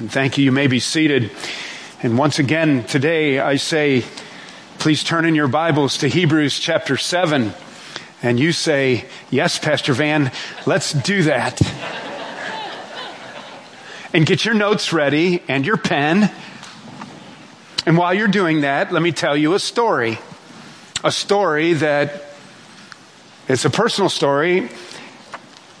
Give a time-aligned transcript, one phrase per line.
[0.00, 0.44] And thank you.
[0.46, 1.30] You may be seated.
[2.02, 4.02] And once again, today I say,
[4.78, 7.52] please turn in your Bibles to Hebrews chapter 7.
[8.22, 10.32] And you say, yes, Pastor Van,
[10.64, 11.60] let's do that.
[14.14, 16.32] and get your notes ready and your pen.
[17.84, 20.18] And while you're doing that, let me tell you a story.
[21.04, 22.24] A story that
[23.48, 24.70] it's a personal story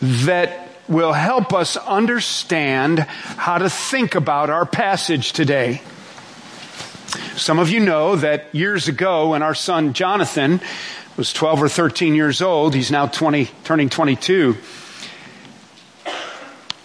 [0.02, 5.80] that will help us understand how to think about our passage today.
[7.36, 10.60] Some of you know that years ago when our son Jonathan
[11.16, 14.56] was 12 or 13 years old, he's now 20, turning 22.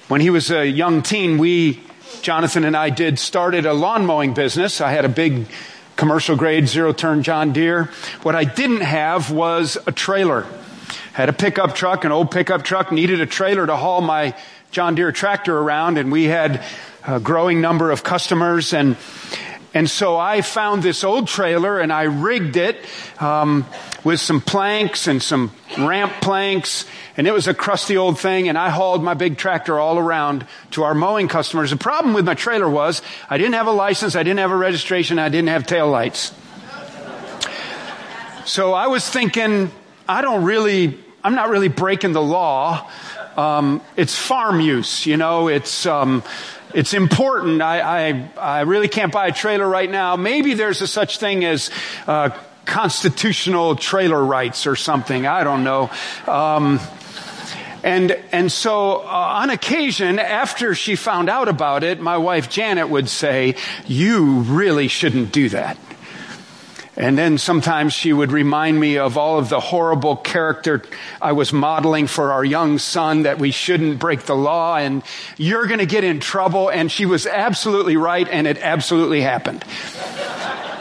[0.07, 1.81] When he was a young teen, we,
[2.21, 4.81] Jonathan and I did, started a lawn mowing business.
[4.81, 5.47] I had a big
[5.95, 7.85] commercial grade zero turn John Deere.
[8.21, 10.45] What I didn't have was a trailer
[11.15, 14.35] had a pickup truck, an old pickup truck, needed a trailer to haul my
[14.71, 16.61] John Deere tractor around, and we had
[17.07, 18.97] a growing number of customers and
[19.73, 22.77] and so I found this old trailer and I rigged it
[23.19, 23.65] um,
[24.05, 26.85] with some planks and some ramp planks,
[27.17, 28.47] and it was a crusty old thing.
[28.47, 31.71] And I hauled my big tractor all around to our mowing customers.
[31.71, 34.55] The problem with my trailer was I didn't have a license, I didn't have a
[34.55, 36.33] registration, I didn't have tail lights.
[38.45, 39.71] So I was thinking,
[40.07, 42.87] I don't really I'm not really breaking the law.
[43.35, 45.47] Um, it's farm use, you know.
[45.47, 46.21] It's um,
[46.71, 47.63] it's important.
[47.63, 50.17] I, I, I really can't buy a trailer right now.
[50.17, 51.71] Maybe there's a such thing as
[52.05, 52.29] uh,
[52.65, 55.25] constitutional trailer rights or something.
[55.25, 55.89] I don't know.
[56.27, 56.79] Um,
[57.81, 62.89] and and so uh, on occasion, after she found out about it, my wife Janet
[62.89, 63.55] would say,
[63.87, 65.75] "You really shouldn't do that."
[66.97, 70.81] And then sometimes she would remind me of all of the horrible character
[71.21, 75.03] I was modeling for our young son that we shouldn't break the law and
[75.37, 76.69] you're going to get in trouble.
[76.69, 79.65] And she was absolutely right and it absolutely happened.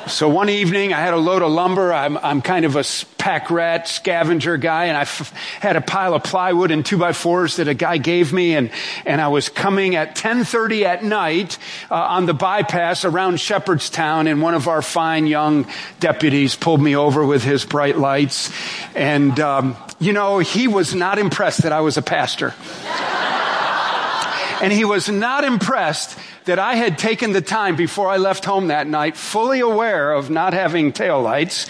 [0.07, 1.91] So one evening I had a load of lumber.
[1.93, 2.85] I'm, I'm kind of a
[3.17, 7.15] pack rat scavenger guy and I f- had a pile of plywood and two by
[7.15, 8.71] fours that a guy gave me and,
[9.07, 11.57] and I was coming at 1030 at night
[11.91, 15.67] uh, on the bypass around Shepherdstown and one of our fine young
[16.01, 18.53] deputies pulled me over with his bright lights
[18.95, 22.55] and, um, you know, he was not impressed that I was a pastor.
[24.63, 28.69] and he was not impressed that I had taken the time before I left home
[28.69, 31.69] that night, fully aware of not having taillights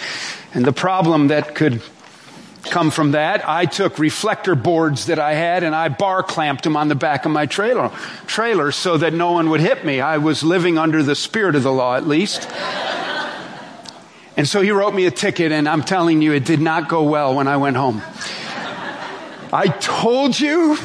[0.54, 1.80] and the problem that could
[2.64, 3.48] come from that.
[3.48, 7.24] I took reflector boards that I had and I bar clamped them on the back
[7.24, 7.90] of my trailer,
[8.26, 10.00] trailer so that no one would hit me.
[10.00, 12.48] I was living under the spirit of the law at least.
[14.36, 17.04] And so he wrote me a ticket and I'm telling you, it did not go
[17.04, 18.02] well when I went home.
[19.52, 20.76] I told you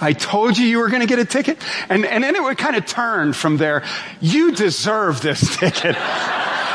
[0.00, 1.58] I told you you were going to get a ticket.
[1.88, 3.84] And, and then it would kind of turn from there.
[4.20, 5.96] You deserve this ticket.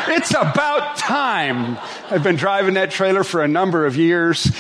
[0.08, 1.78] it's about time.
[2.10, 4.52] I've been driving that trailer for a number of years.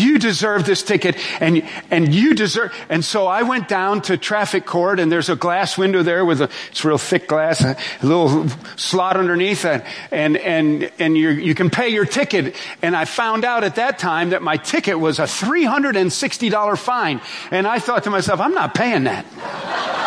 [0.00, 4.66] You deserve this ticket and, and you deserve, and so I went down to traffic
[4.66, 8.48] court and there's a glass window there with a, it's real thick glass, a little
[8.76, 12.54] slot underneath it and, and, and you you can pay your ticket.
[12.82, 17.20] And I found out at that time that my ticket was a $360 fine.
[17.50, 19.26] And I thought to myself, I'm not paying that.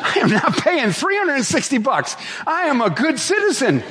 [0.00, 2.16] I am not paying 360 bucks.
[2.46, 3.82] I am a good citizen.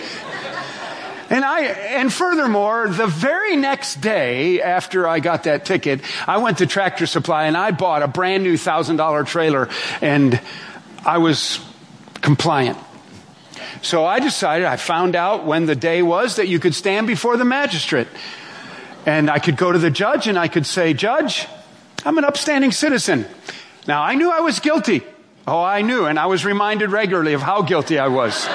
[1.30, 6.60] And I, and furthermore, the very next day after I got that ticket, I went
[6.60, 9.70] to Tractor Supply and I bought a brand new thousand dollar trailer
[10.02, 10.40] and
[11.06, 11.60] I was
[12.22, 12.78] compliant.
[13.82, 17.36] So I decided, I found out when the day was that you could stand before
[17.38, 18.08] the magistrate.
[19.06, 21.48] And I could go to the judge and I could say, Judge,
[22.06, 23.26] I'm an upstanding citizen.
[23.88, 25.02] Now I knew I was guilty.
[25.46, 26.06] Oh, I knew.
[26.06, 28.48] And I was reminded regularly of how guilty I was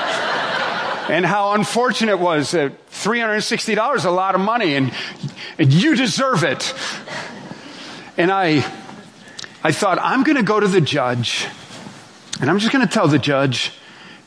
[1.08, 4.92] and how unfortunate it was that $360 is a lot of money and,
[5.58, 6.74] and you deserve it.
[8.16, 8.64] And I,
[9.64, 11.46] I thought, I'm going to go to the judge
[12.40, 13.72] and I'm just going to tell the judge,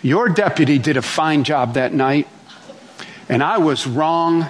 [0.01, 2.27] your deputy did a fine job that night
[3.29, 4.49] and I was wrong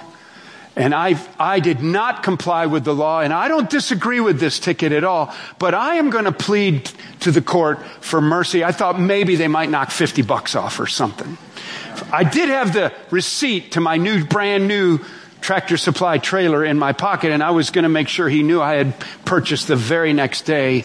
[0.76, 4.60] and I, I did not comply with the law, and I don't disagree with this
[4.60, 6.90] ticket at all, but I am going to plead
[7.26, 8.62] to the court for mercy.
[8.62, 11.36] I thought maybe they might knock 50 bucks off or something.
[12.12, 15.00] I did have the receipt to my new, brand new
[15.40, 18.62] tractor supply trailer in my pocket, and I was going to make sure he knew
[18.62, 18.94] I had
[19.24, 20.84] purchased the very next day,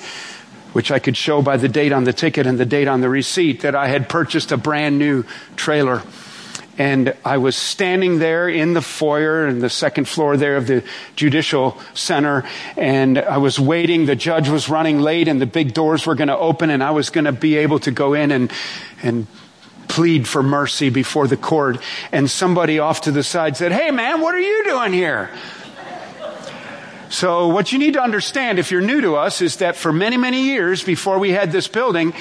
[0.73, 3.09] which I could show by the date on the ticket and the date on the
[3.09, 6.01] receipt, that I had purchased a brand new trailer.
[6.77, 10.83] And I was standing there in the foyer in the second floor there of the
[11.15, 12.43] judicial center
[12.77, 14.05] and I was waiting.
[14.05, 16.91] The judge was running late and the big doors were going to open and I
[16.91, 18.51] was going to be able to go in and,
[19.03, 19.27] and
[19.89, 21.77] plead for mercy before the court.
[22.11, 25.29] And somebody off to the side said, Hey man, what are you doing here?
[27.09, 30.15] So what you need to understand if you're new to us is that for many,
[30.15, 32.13] many years before we had this building,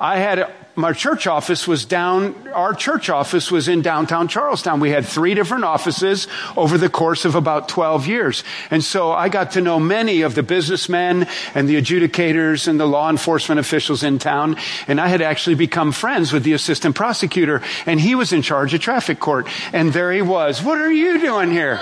[0.00, 4.78] I had my church office was down, our church office was in downtown Charles Town.
[4.78, 8.44] We had three different offices over the course of about 12 years.
[8.70, 11.26] And so I got to know many of the businessmen
[11.56, 14.56] and the adjudicators and the law enforcement officials in town.
[14.86, 18.72] And I had actually become friends with the assistant prosecutor and he was in charge
[18.72, 19.48] of traffic court.
[19.72, 20.62] And there he was.
[20.62, 21.78] What are you doing here?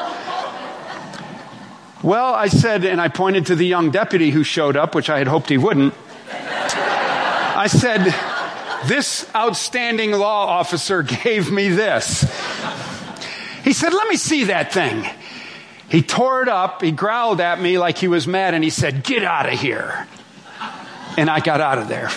[2.02, 5.19] Well, I said, and I pointed to the young deputy who showed up, which I
[5.19, 5.92] had hoped he wouldn't.
[6.31, 8.36] I said,
[8.88, 12.23] this outstanding law officer gave me this.
[13.65, 15.05] He said, Let me see that thing.
[15.88, 19.05] He tore it up, he growled at me like he was mad, and he said,
[19.05, 20.06] Get out of here.
[21.17, 22.09] And I got out of there.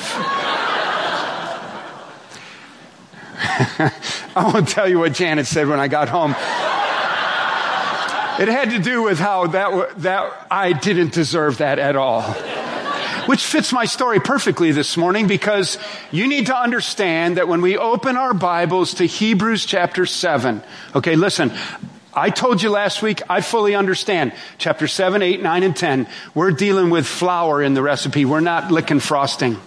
[4.36, 6.32] I won't tell you what Janet said when I got home.
[8.42, 12.36] It had to do with how that, that I didn't deserve that at all
[13.30, 15.78] which fits my story perfectly this morning because
[16.10, 20.64] you need to understand that when we open our Bibles to Hebrews chapter 7,
[20.96, 21.54] okay, listen,
[22.12, 24.34] I told you last week, I fully understand.
[24.58, 28.26] Chapter 7, 8, 9, and 10, we're dealing with flour in the recipe.
[28.26, 29.58] We're not licking frosting.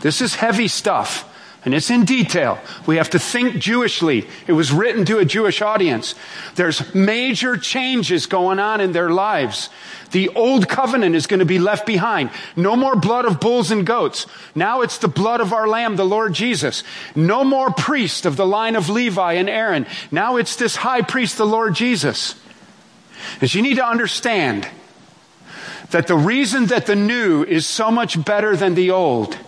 [0.00, 1.28] This is heavy stuff.
[1.64, 2.58] And it's in detail.
[2.86, 4.28] We have to think Jewishly.
[4.48, 6.16] It was written to a Jewish audience.
[6.56, 9.70] There's major changes going on in their lives.
[10.10, 12.30] The old covenant is going to be left behind.
[12.56, 14.26] No more blood of bulls and goats.
[14.56, 16.82] Now it's the blood of our lamb, the Lord Jesus.
[17.14, 19.86] No more priest of the line of Levi and Aaron.
[20.10, 22.34] Now it's this high priest, the Lord Jesus.
[23.40, 24.68] As you need to understand
[25.90, 29.38] that the reason that the new is so much better than the old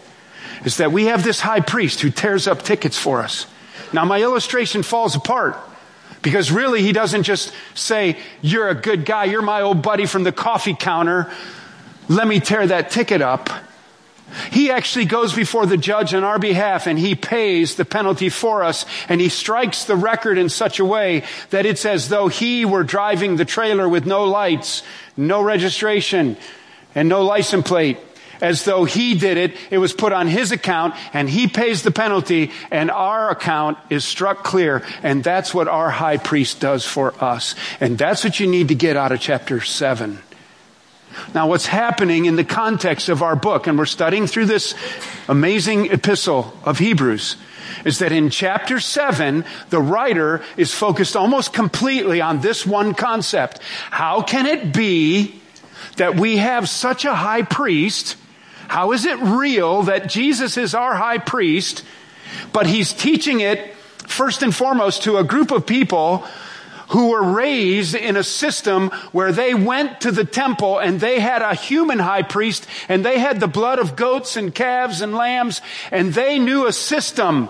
[0.64, 3.46] is that we have this high priest who tears up tickets for us.
[3.92, 5.56] Now, my illustration falls apart
[6.22, 10.24] because really he doesn't just say, You're a good guy, you're my old buddy from
[10.24, 11.30] the coffee counter,
[12.08, 13.50] let me tear that ticket up.
[14.50, 18.64] He actually goes before the judge on our behalf and he pays the penalty for
[18.64, 22.64] us and he strikes the record in such a way that it's as though he
[22.64, 24.82] were driving the trailer with no lights,
[25.16, 26.36] no registration,
[26.96, 27.98] and no license plate
[28.44, 29.56] as though he did it.
[29.70, 34.04] It was put on his account and he pays the penalty and our account is
[34.04, 34.82] struck clear.
[35.02, 37.54] And that's what our high priest does for us.
[37.80, 40.18] And that's what you need to get out of chapter seven.
[41.32, 44.74] Now, what's happening in the context of our book, and we're studying through this
[45.28, 47.36] amazing epistle of Hebrews,
[47.84, 53.60] is that in chapter 7, the writer is focused almost completely on this one concept.
[53.90, 55.40] How can it be
[55.98, 58.16] that we have such a high priest
[58.68, 61.84] how is it real that Jesus is our high priest,
[62.52, 63.74] but he's teaching it
[64.06, 66.26] first and foremost to a group of people
[66.88, 71.42] who were raised in a system where they went to the temple and they had
[71.42, 75.60] a human high priest and they had the blood of goats and calves and lambs
[75.90, 77.48] and they knew a system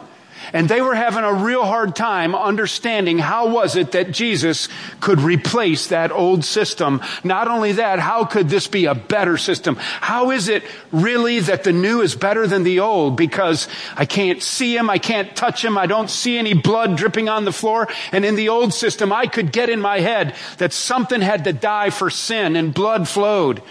[0.52, 4.68] and they were having a real hard time understanding how was it that Jesus
[5.00, 7.00] could replace that old system.
[7.22, 9.76] Not only that, how could this be a better system?
[9.76, 10.62] How is it
[10.92, 13.16] really that the new is better than the old?
[13.16, 17.28] Because I can't see him, I can't touch him, I don't see any blood dripping
[17.28, 17.88] on the floor.
[18.12, 21.52] And in the old system, I could get in my head that something had to
[21.52, 23.62] die for sin and blood flowed.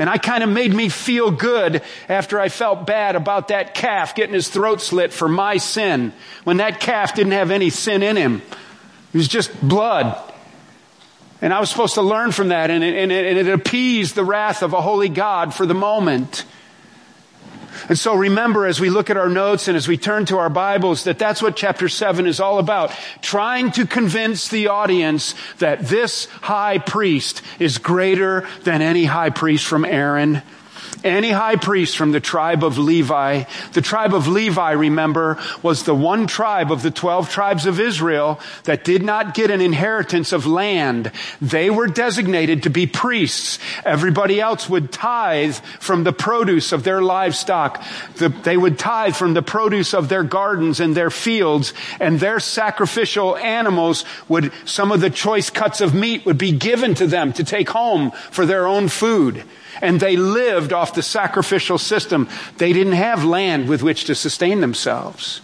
[0.00, 4.14] And I kind of made me feel good after I felt bad about that calf
[4.14, 6.14] getting his throat slit for my sin
[6.44, 8.40] when that calf didn't have any sin in him.
[9.12, 10.18] It was just blood.
[11.42, 14.14] And I was supposed to learn from that and it, and it, and it appeased
[14.14, 16.46] the wrath of a holy God for the moment.
[17.90, 20.48] And so remember as we look at our notes and as we turn to our
[20.48, 22.92] Bibles that that's what chapter 7 is all about.
[23.20, 29.66] Trying to convince the audience that this high priest is greater than any high priest
[29.66, 30.40] from Aaron
[31.04, 33.44] any high priest from the tribe of Levi.
[33.72, 38.40] The tribe of Levi, remember, was the one tribe of the 12 tribes of Israel
[38.64, 41.12] that did not get an inheritance of land.
[41.40, 43.58] They were designated to be priests.
[43.84, 47.82] Everybody else would tithe from the produce of their livestock.
[48.16, 52.40] The, they would tithe from the produce of their gardens and their fields and their
[52.40, 57.32] sacrificial animals would, some of the choice cuts of meat would be given to them
[57.34, 59.44] to take home for their own food
[59.80, 62.28] and they lived off the sacrificial system.
[62.58, 65.40] They didn't have land with which to sustain themselves.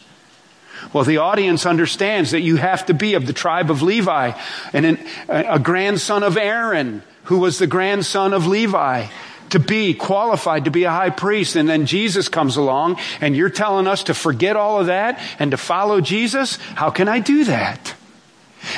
[0.92, 4.32] Well, the audience understands that you have to be of the tribe of Levi
[4.72, 9.06] and an, a grandson of Aaron, who was the grandson of Levi
[9.50, 11.56] to be qualified to be a high priest.
[11.56, 15.50] And then Jesus comes along and you're telling us to forget all of that and
[15.50, 16.56] to follow Jesus?
[16.74, 17.94] How can I do that?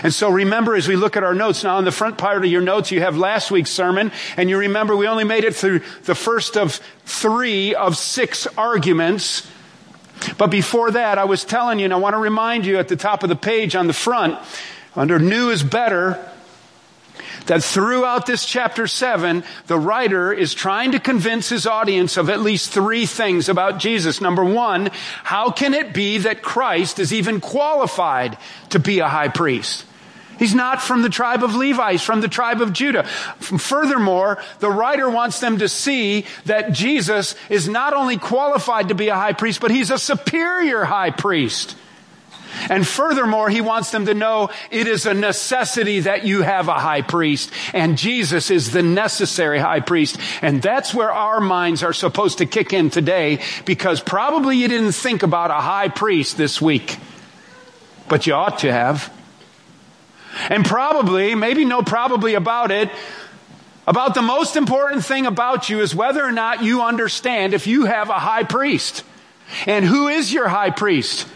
[0.02, 2.50] And so remember as we look at our notes, now on the front part of
[2.50, 5.80] your notes you have last week's sermon, and you remember we only made it through
[6.04, 9.48] the first of three of six arguments.
[10.36, 12.96] But before that, I was telling you, and I want to remind you at the
[12.96, 14.38] top of the page on the front,
[14.96, 16.18] under new is better,
[17.48, 22.40] that throughout this chapter 7, the writer is trying to convince his audience of at
[22.40, 24.20] least three things about Jesus.
[24.20, 24.90] Number one,
[25.24, 28.38] how can it be that Christ is even qualified
[28.70, 29.86] to be a high priest?
[30.38, 31.92] He's not from the tribe of Levi.
[31.92, 33.04] He's from the tribe of Judah.
[33.04, 39.08] Furthermore, the writer wants them to see that Jesus is not only qualified to be
[39.08, 41.76] a high priest, but he's a superior high priest.
[42.70, 46.74] And furthermore, he wants them to know it is a necessity that you have a
[46.74, 47.50] high priest.
[47.72, 50.18] And Jesus is the necessary high priest.
[50.42, 54.92] And that's where our minds are supposed to kick in today because probably you didn't
[54.92, 56.98] think about a high priest this week.
[58.08, 59.12] But you ought to have.
[60.48, 62.90] And probably, maybe no probably about it,
[63.86, 67.86] about the most important thing about you is whether or not you understand if you
[67.86, 69.02] have a high priest.
[69.66, 71.26] And who is your high priest?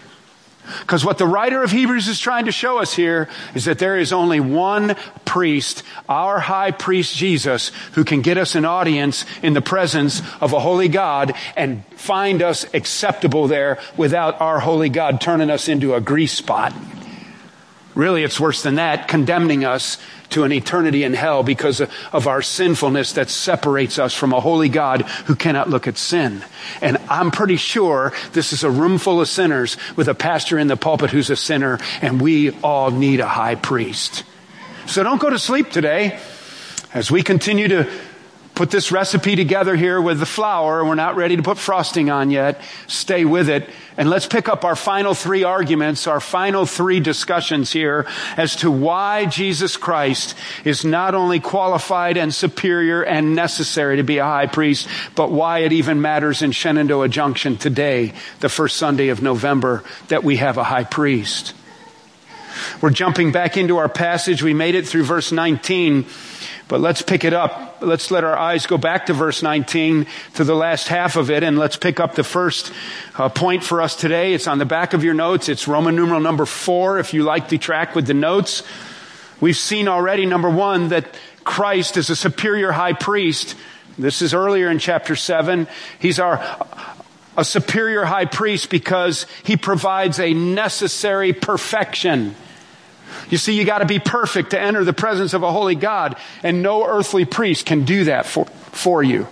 [0.81, 3.99] Because what the writer of Hebrews is trying to show us here is that there
[3.99, 9.54] is only one priest, our high priest Jesus, who can get us an audience in
[9.54, 15.21] the presence of a holy God and find us acceptable there without our holy God
[15.21, 16.73] turning us into a grease spot.
[17.95, 19.99] Really, it's worse than that, condemning us
[20.33, 24.69] to an eternity in hell because of our sinfulness that separates us from a holy
[24.69, 26.45] God who cannot look at sin.
[26.81, 30.67] And I'm pretty sure this is a room full of sinners with a pastor in
[30.67, 34.25] the pulpit who's a sinner, and we all need a high priest.
[34.87, 36.19] So don't go to sleep today
[36.93, 37.91] as we continue to
[38.62, 40.85] put this recipe together here with the flour.
[40.85, 42.61] We're not ready to put frosting on yet.
[42.87, 43.69] Stay with it.
[43.97, 48.71] And let's pick up our final three arguments, our final three discussions here as to
[48.71, 54.47] why Jesus Christ is not only qualified and superior and necessary to be a high
[54.47, 59.83] priest, but why it even matters in Shenandoah Junction today, the first Sunday of November,
[60.07, 61.52] that we have a high priest.
[62.81, 64.40] We're jumping back into our passage.
[64.40, 66.07] We made it through verse 19.
[66.69, 67.78] But let's pick it up.
[67.83, 71.42] Let's let our eyes go back to verse 19 to the last half of it
[71.42, 72.73] and let's pick up the first
[73.19, 74.33] uh, point for us today.
[74.33, 75.49] It's on the back of your notes.
[75.49, 78.62] It's Roman numeral number four if you like to track with the notes.
[79.40, 81.14] We've seen already, number one, that
[81.45, 83.57] Christ is a superior high priest.
[83.99, 85.66] This is earlier in chapter seven.
[85.99, 86.40] He's our,
[87.37, 92.35] a superior high priest because he provides a necessary perfection.
[93.31, 96.16] You see, you got to be perfect to enter the presence of a holy God,
[96.42, 99.26] and no earthly priest can do that for, for you.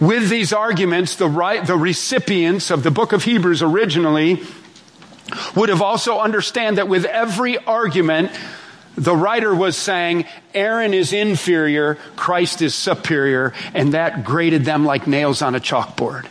[0.00, 4.42] With these arguments, the, right, the recipients of the book of Hebrews originally
[5.54, 8.30] would have also understand that with every argument,
[8.96, 15.06] the writer was saying Aaron is inferior, Christ is superior, and that grated them like
[15.06, 16.26] nails on a chalkboard.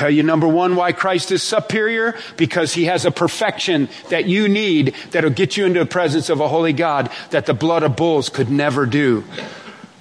[0.00, 4.48] Tell you number one why Christ is superior because he has a perfection that you
[4.48, 7.96] need that'll get you into the presence of a holy God that the blood of
[7.96, 9.24] bulls could never do.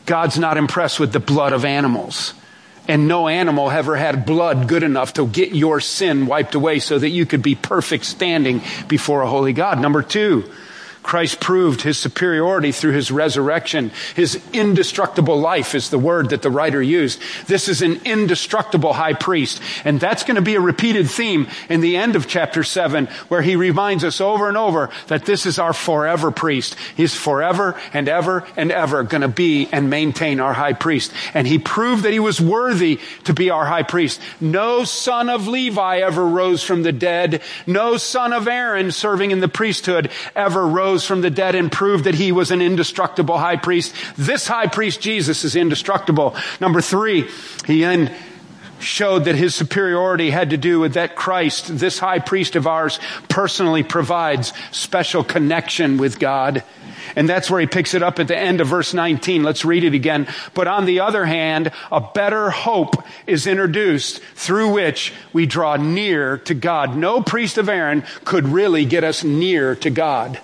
[0.05, 2.33] God's not impressed with the blood of animals.
[2.87, 6.97] And no animal ever had blood good enough to get your sin wiped away so
[6.97, 9.81] that you could be perfect standing before a holy God.
[9.81, 10.49] Number two,
[11.01, 13.91] Christ proved his superiority through his resurrection.
[14.15, 17.21] His indestructible life is the word that the writer used.
[17.47, 19.61] This is an indestructible high priest.
[19.85, 23.41] And that's going to be a repeated theme in the end of chapter 7, where
[23.41, 26.75] he reminds us over and over that this is our forever priest.
[26.95, 31.13] He's forever and ever and ever going to be and maintain our high priest.
[31.33, 34.21] And he proved that he was worthy to be our high priest.
[34.41, 37.41] No son of Levi ever rose from the dead.
[37.65, 41.71] No son of Aaron serving in the priesthood ever rose rose from the dead and
[41.71, 43.93] proved that he was an indestructible high priest.
[44.17, 46.35] This high priest, Jesus, is indestructible.
[46.59, 47.29] Number three,
[47.67, 48.11] he then
[48.79, 52.99] showed that his superiority had to do with that Christ, this high priest of ours,
[53.27, 56.63] personally provides special connection with God.
[57.15, 59.43] And that's where he picks it up at the end of verse 19.
[59.43, 60.27] Let's read it again.
[60.55, 66.39] But on the other hand, a better hope is introduced through which we draw near
[66.39, 66.95] to God.
[66.95, 70.39] No priest of Aaron could really get us near to God.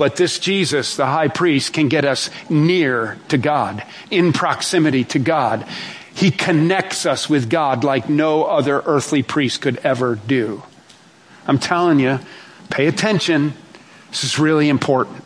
[0.00, 5.18] But this Jesus, the high priest, can get us near to God, in proximity to
[5.18, 5.66] God.
[6.14, 10.62] He connects us with God like no other earthly priest could ever do.
[11.46, 12.18] I'm telling you,
[12.70, 13.52] pay attention.
[14.08, 15.22] This is really important.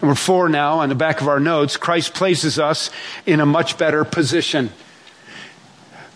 [0.00, 2.88] Number four now, on the back of our notes, Christ places us
[3.26, 4.70] in a much better position.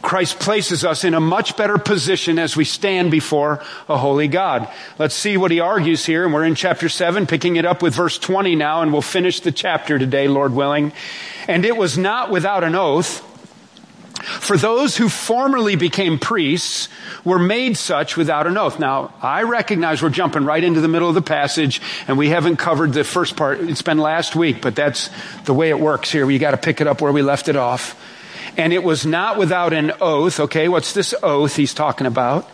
[0.05, 4.69] Christ places us in a much better position as we stand before a holy God.
[4.99, 6.25] Let's see what he argues here.
[6.25, 9.41] And we're in chapter 7, picking it up with verse 20 now, and we'll finish
[9.41, 10.93] the chapter today, Lord willing.
[11.49, 13.31] And it was not without an oath.
[14.25, 16.89] For those who formerly became priests
[17.25, 18.79] were made such without an oath.
[18.79, 22.57] Now, I recognize we're jumping right into the middle of the passage and we haven't
[22.57, 23.61] covered the first part.
[23.61, 25.11] It's been last week, but that's
[25.45, 26.27] the way it works here.
[26.27, 27.99] We got to pick it up where we left it off.
[28.57, 30.41] And it was not without an oath.
[30.41, 32.49] Okay, what's this oath he's talking about?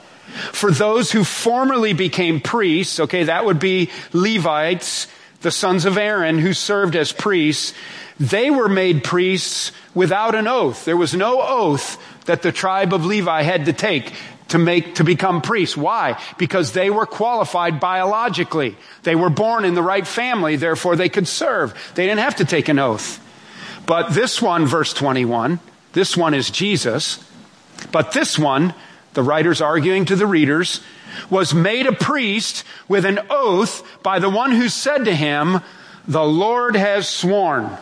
[0.53, 5.09] For those who formerly became priests, okay, that would be Levites,
[5.43, 7.75] the sons of Aaron who served as priests.
[8.19, 10.85] They were made priests without an oath.
[10.85, 14.13] There was no oath that the tribe of Levi had to take
[14.51, 15.77] to make, to become priests.
[15.77, 16.21] Why?
[16.37, 18.77] Because they were qualified biologically.
[19.03, 21.75] They were born in the right family, therefore they could serve.
[21.95, 23.27] They didn't have to take an oath.
[23.87, 25.59] But this one, verse 21,
[25.93, 27.25] this one is Jesus.
[27.93, 28.75] But this one,
[29.15, 30.81] the writer's arguing to the readers,
[31.29, 35.61] was made a priest with an oath by the one who said to him,
[36.07, 37.77] the Lord has sworn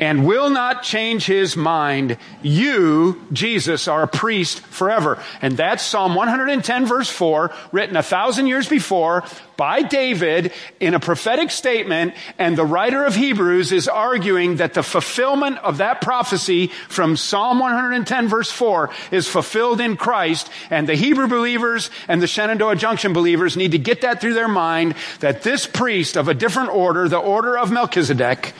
[0.00, 2.16] and will not change his mind.
[2.42, 5.22] You, Jesus, are a priest forever.
[5.42, 9.22] And that's Psalm 110 verse 4, written a thousand years before
[9.58, 12.14] by David in a prophetic statement.
[12.38, 17.58] And the writer of Hebrews is arguing that the fulfillment of that prophecy from Psalm
[17.58, 20.48] 110 verse 4 is fulfilled in Christ.
[20.70, 24.48] And the Hebrew believers and the Shenandoah Junction believers need to get that through their
[24.48, 28.54] mind that this priest of a different order, the order of Melchizedek,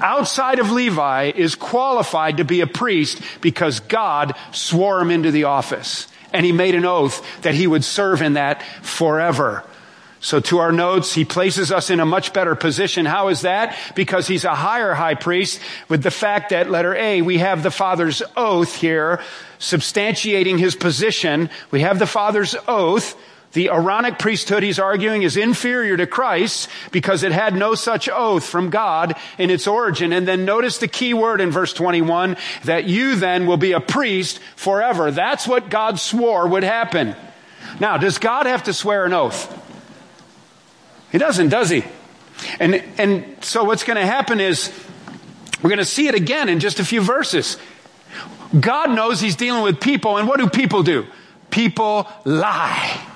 [0.00, 5.44] outside of Levi is qualified to be a priest because God swore him into the
[5.44, 6.08] office.
[6.32, 9.64] And he made an oath that he would serve in that forever.
[10.22, 13.04] So to our notes, he places us in a much better position.
[13.06, 13.76] How is that?
[13.96, 17.72] Because he's a higher high priest with the fact that letter A, we have the
[17.72, 19.20] Father's oath here,
[19.58, 21.50] substantiating his position.
[21.72, 23.16] We have the Father's oath
[23.52, 28.44] the Aaronic priesthood, he's arguing, is inferior to Christ because it had no such oath
[28.44, 30.12] from God in its origin.
[30.12, 33.80] And then notice the key word in verse 21 that you then will be a
[33.80, 35.10] priest forever.
[35.10, 37.14] That's what God swore would happen.
[37.78, 39.58] Now, does God have to swear an oath?
[41.10, 41.84] He doesn't, does he?
[42.58, 44.72] And, and so what's going to happen is
[45.62, 47.58] we're going to see it again in just a few verses.
[48.58, 51.06] God knows he's dealing with people, and what do people do?
[51.50, 53.11] People lie.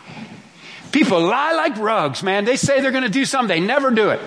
[0.97, 2.47] People lie like rugs, man.
[2.47, 4.21] They say they're going to do something, they never do it.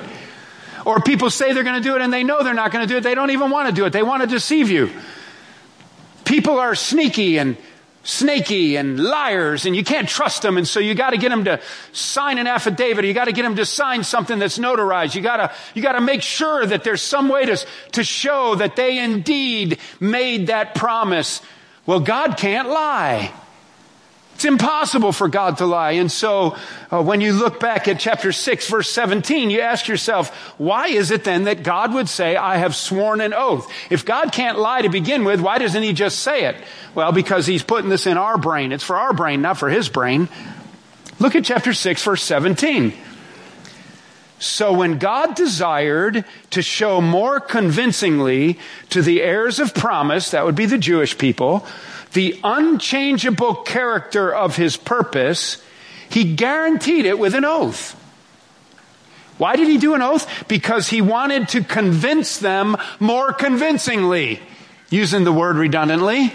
[0.85, 2.93] Or people say they're going to do it and they know they're not going to
[2.93, 3.01] do it.
[3.01, 3.89] They don't even want to do it.
[3.89, 4.91] They want to deceive you.
[6.25, 7.57] People are sneaky and
[8.03, 10.57] snaky and liars and you can't trust them.
[10.57, 11.59] And so you got to get them to
[11.91, 13.03] sign an affidavit.
[13.03, 15.15] You got to get them to sign something that's notarized.
[15.15, 18.53] You got to, you got to make sure that there's some way to, to show
[18.53, 21.41] that they indeed made that promise.
[21.87, 23.33] Well, God can't lie.
[24.39, 25.91] It's impossible for God to lie.
[25.91, 26.55] And so
[26.89, 31.11] uh, when you look back at chapter 6 verse 17, you ask yourself, why is
[31.11, 33.69] it then that God would say, I have sworn an oath?
[33.89, 36.55] If God can't lie to begin with, why doesn't he just say it?
[36.95, 38.71] Well, because he's putting this in our brain.
[38.71, 40.29] It's for our brain, not for his brain.
[41.19, 42.93] Look at chapter 6 verse 17.
[44.39, 48.57] So when God desired to show more convincingly
[48.91, 51.67] to the heirs of promise, that would be the Jewish people,
[52.13, 55.61] the unchangeable character of his purpose,
[56.09, 57.95] he guaranteed it with an oath.
[59.37, 60.47] Why did he do an oath?
[60.47, 64.41] Because he wanted to convince them more convincingly,
[64.89, 66.33] using the word redundantly.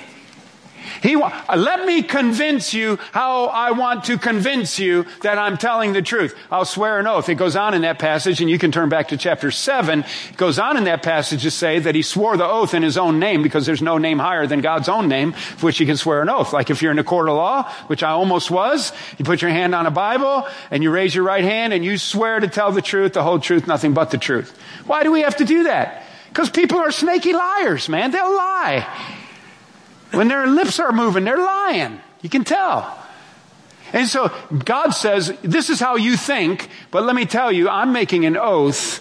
[1.04, 6.00] He, let me convince you how I want to convince you that I'm telling the
[6.00, 6.34] truth.
[6.50, 7.28] I'll swear an oath.
[7.28, 9.98] It goes on in that passage, and you can turn back to chapter 7.
[10.00, 12.96] It goes on in that passage to say that he swore the oath in his
[12.96, 15.98] own name because there's no name higher than God's own name for which you can
[15.98, 16.54] swear an oath.
[16.54, 19.50] Like if you're in a court of law, which I almost was, you put your
[19.50, 22.72] hand on a Bible and you raise your right hand and you swear to tell
[22.72, 24.58] the truth, the whole truth, nothing but the truth.
[24.86, 26.02] Why do we have to do that?
[26.30, 28.10] Because people are snaky liars, man.
[28.10, 29.20] They'll lie.
[30.16, 32.00] When their lips are moving, they're lying.
[32.22, 32.98] You can tell.
[33.92, 34.32] And so
[34.64, 38.36] God says, this is how you think, but let me tell you, I'm making an
[38.36, 39.00] oath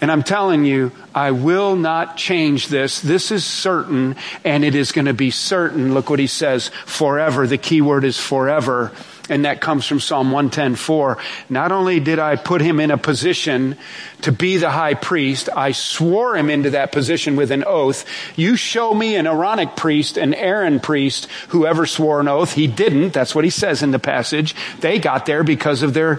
[0.00, 3.00] and I'm telling you, I will not change this.
[3.00, 5.92] This is certain, and it is going to be certain.
[5.92, 7.46] Look what he says forever.
[7.46, 8.92] The key word is forever.
[9.30, 11.16] And that comes from Psalm 110:4.
[11.48, 13.76] Not only did I put him in a position
[14.22, 18.04] to be the high priest, I swore him into that position with an oath.
[18.34, 22.54] You show me an Aaronic priest, an Aaron priest, who ever swore an oath.
[22.54, 23.12] He didn't.
[23.12, 24.56] That's what he says in the passage.
[24.80, 26.16] They got there because of their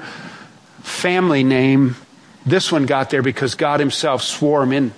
[0.82, 1.98] family name.
[2.46, 4.94] This one got there because God himself swore him in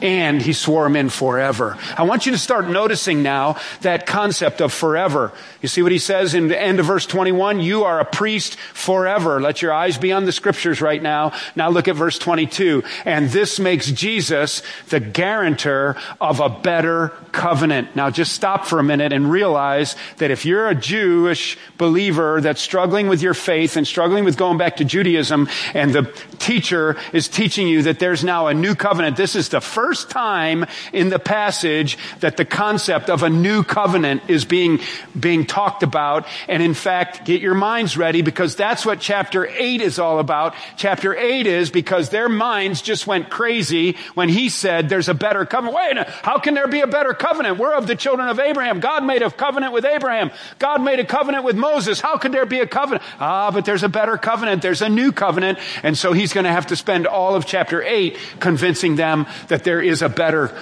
[0.00, 1.76] and he swore him in forever.
[1.96, 5.32] I want you to start noticing now that concept of forever.
[5.60, 7.60] You see what he says in the end of verse 21?
[7.60, 9.40] You are a priest forever.
[9.40, 11.32] Let your eyes be on the scriptures right now.
[11.56, 12.84] Now look at verse 22.
[13.04, 17.96] And this makes Jesus the guarantor of a better covenant.
[17.96, 22.60] Now just stop for a minute and realize that if you're a Jewish believer that's
[22.60, 26.04] struggling with your faith and struggling with going back to Judaism and the
[26.38, 30.10] teacher is teaching you that there's now a new covenant, this is the first first
[30.10, 34.78] time in the passage that the concept of a new covenant is being,
[35.18, 36.26] being talked about.
[36.46, 40.54] And in fact, get your minds ready because that's what chapter 8 is all about.
[40.76, 45.46] Chapter 8 is because their minds just went crazy when he said there's a better
[45.46, 45.74] covenant.
[45.74, 47.56] Wait, how can there be a better covenant?
[47.56, 48.80] We're of the children of Abraham.
[48.80, 50.32] God made a covenant with Abraham.
[50.58, 51.98] God made a covenant with Moses.
[51.98, 53.02] How could there be a covenant?
[53.18, 54.60] Ah, but there's a better covenant.
[54.60, 55.58] There's a new covenant.
[55.82, 59.64] And so he's going to have to spend all of chapter 8 convincing them that
[59.64, 60.56] there is a better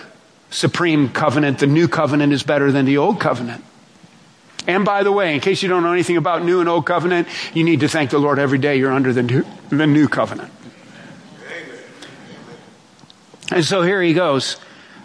[0.51, 1.59] supreme covenant.
[1.59, 3.65] The new covenant is better than the old covenant.
[4.67, 7.29] And by the way, in case you don't know anything about new and old covenant,
[7.55, 10.53] you need to thank the Lord every day you're under the new, the new covenant.
[13.51, 14.57] And so here he goes.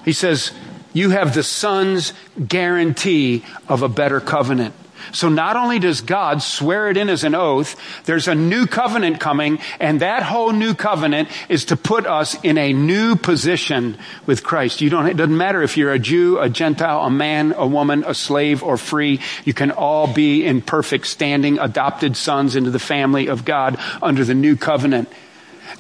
[0.04, 0.52] He says,
[0.94, 2.14] You have the Son's
[2.48, 4.74] guarantee of a better covenant.
[5.12, 9.20] So not only does God swear it in as an oath, there's a new covenant
[9.20, 14.44] coming, and that whole new covenant is to put us in a new position with
[14.44, 14.82] Christ.
[14.82, 18.04] You don't, it doesn't matter if you're a Jew, a Gentile, a man, a woman,
[18.06, 19.20] a slave, or free.
[19.46, 24.24] You can all be in perfect standing, adopted sons into the family of God under
[24.24, 25.10] the new covenant.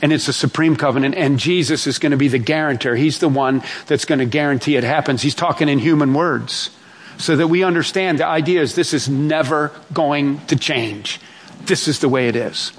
[0.01, 2.95] And it's a supreme covenant, and Jesus is going to be the guarantor.
[2.95, 5.21] He's the one that's going to guarantee it happens.
[5.21, 6.71] He's talking in human words
[7.17, 11.19] so that we understand the idea is this is never going to change.
[11.65, 12.71] This is the way it is.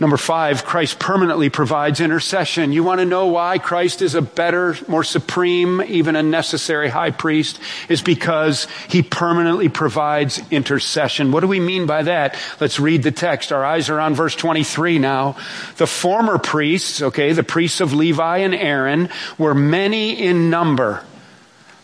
[0.00, 2.72] Number five, Christ permanently provides intercession.
[2.72, 7.10] You want to know why Christ is a better, more supreme, even a necessary high
[7.10, 7.60] priest?
[7.90, 11.32] Is because he permanently provides intercession.
[11.32, 12.38] What do we mean by that?
[12.60, 13.52] Let's read the text.
[13.52, 15.36] Our eyes are on verse 23 now.
[15.76, 21.04] The former priests, okay, the priests of Levi and Aaron, were many in number.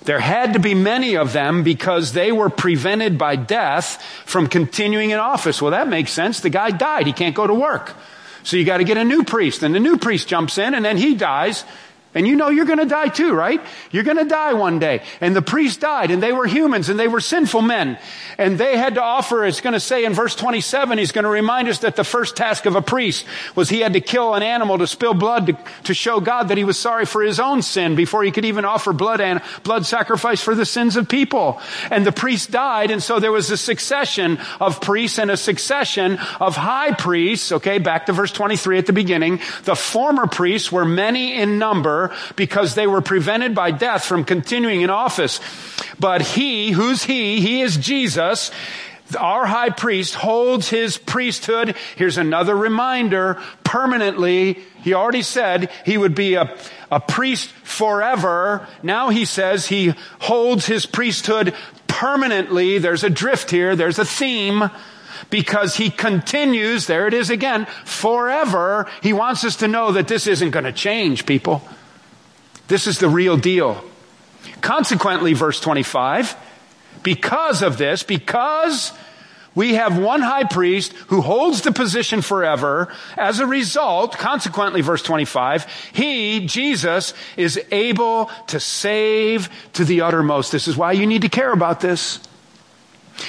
[0.07, 5.11] There had to be many of them because they were prevented by death from continuing
[5.11, 5.61] in office.
[5.61, 6.40] Well, that makes sense.
[6.40, 7.07] The guy died.
[7.07, 7.95] He can't go to work.
[8.45, 9.64] So you got to get a new priest.
[9.64, 11.64] And the new priest jumps in and then he dies.
[12.17, 13.61] And you know you're going to die too, right?
[13.91, 15.03] You're going to die one day.
[15.21, 17.99] And the priest died and they were humans and they were sinful men.
[18.39, 21.31] And they had to offer, it's going to say in verse 27, he's going to
[21.31, 24.43] remind us that the first task of a priest was he had to kill an
[24.43, 27.61] animal to spill blood to, to show God that he was sorry for his own
[27.61, 31.61] sin before he could even offer blood and blood sacrifice for the sins of people.
[31.91, 32.91] And the priest died.
[32.91, 37.53] And so there was a succession of priests and a succession of high priests.
[37.53, 37.77] Okay.
[37.77, 39.41] Back to verse 23 at the beginning.
[39.65, 42.06] The former priests were many in number
[42.37, 45.40] because they were prevented by death from continuing in office.
[45.99, 47.40] But he, who's he?
[47.40, 48.51] He is Jesus.
[49.19, 51.77] Our high priest holds his priesthood.
[51.95, 54.59] Here's another reminder permanently.
[54.83, 56.57] He already said he would be a,
[56.90, 58.66] a priest forever.
[58.83, 61.55] Now he says he holds his priesthood
[61.87, 62.79] permanently.
[62.79, 63.77] There's a drift here.
[63.77, 64.71] There's a theme
[65.31, 68.88] because he continues, there it is again, forever.
[69.03, 71.62] He wants us to know that this isn't going to change, people.
[72.69, 73.85] This is the real deal.
[74.61, 76.37] Consequently, verse 25,
[77.03, 78.93] because of this, because
[79.57, 82.93] we have one high priest who holds the position forever.
[83.17, 90.53] As a result, consequently, verse 25, he, Jesus, is able to save to the uttermost.
[90.53, 92.21] This is why you need to care about this.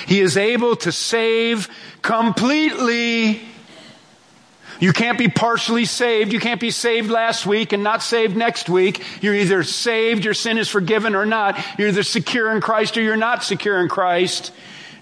[0.06, 1.69] He is able to save
[2.02, 3.46] completely
[4.79, 6.33] you can't be partially saved.
[6.33, 9.03] You can't be saved last week and not saved next week.
[9.21, 11.57] You're either saved, your sin is forgiven or not.
[11.77, 14.51] You're either secure in Christ or you're not secure in Christ.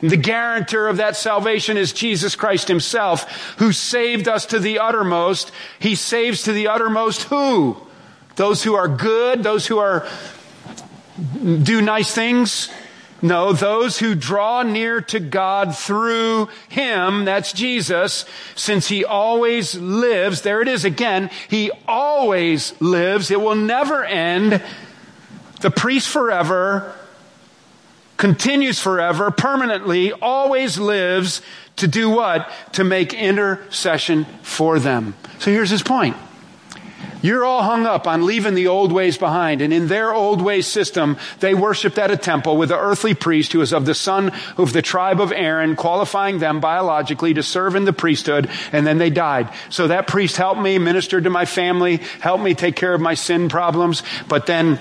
[0.01, 4.79] And the guarantor of that salvation is Jesus Christ himself, who saved us to the
[4.79, 5.51] uttermost.
[5.79, 7.77] He saves to the uttermost who?
[8.35, 10.07] Those who are good, those who are
[11.63, 12.69] do nice things,
[13.25, 20.41] no, those who draw near to God through Him, that's Jesus, since He always lives,
[20.41, 24.61] there it is again, He always lives, it will never end.
[25.61, 26.95] The priest forever,
[28.17, 31.41] continues forever, permanently, always lives
[31.77, 32.49] to do what?
[32.73, 35.15] To make intercession for them.
[35.39, 36.15] So here's his point.
[37.21, 39.61] You're all hung up on leaving the old ways behind.
[39.61, 43.53] And in their old ways system, they worshiped at a temple with an earthly priest
[43.53, 47.75] who was of the son of the tribe of Aaron, qualifying them biologically to serve
[47.75, 48.49] in the priesthood.
[48.71, 49.49] And then they died.
[49.69, 53.15] So that priest helped me, ministered to my family, helped me take care of my
[53.15, 54.03] sin problems.
[54.27, 54.79] But then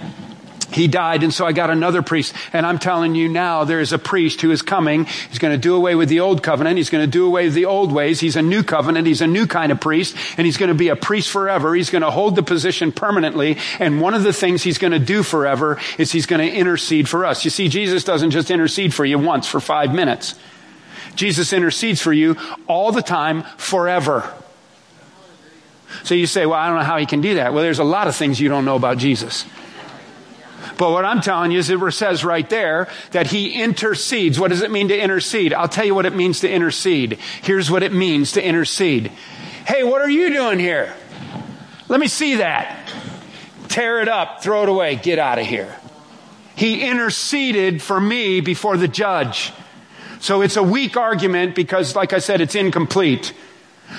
[0.75, 2.35] he died, and so I got another priest.
[2.53, 5.05] And I'm telling you now, there is a priest who is coming.
[5.05, 6.77] He's going to do away with the old covenant.
[6.77, 8.21] He's going to do away with the old ways.
[8.21, 9.07] He's a new covenant.
[9.07, 11.75] He's a new kind of priest, and he's going to be a priest forever.
[11.75, 13.59] He's going to hold the position permanently.
[13.79, 17.09] And one of the things he's going to do forever is he's going to intercede
[17.09, 17.45] for us.
[17.45, 20.35] You see, Jesus doesn't just intercede for you once for five minutes.
[21.15, 24.29] Jesus intercedes for you all the time, forever.
[26.03, 27.55] So you say, well, I don't know how he can do that.
[27.55, 29.45] Well, there's a lot of things you don't know about Jesus.
[30.77, 34.41] But what I'm telling you is it says right there that he intercedes.
[34.41, 35.53] What does it mean to intercede?
[35.53, 37.19] I'll tell you what it means to intercede.
[37.43, 39.09] Here's what it means to intercede.
[39.67, 40.93] Hey, what are you doing here?
[41.89, 42.93] Let me see that.
[43.69, 45.75] Tear it up, throw it away, get out of here.
[46.57, 49.53] He interceded for me before the judge.
[50.21, 53.35] So it's a weak argument because, like I said, it's incomplete.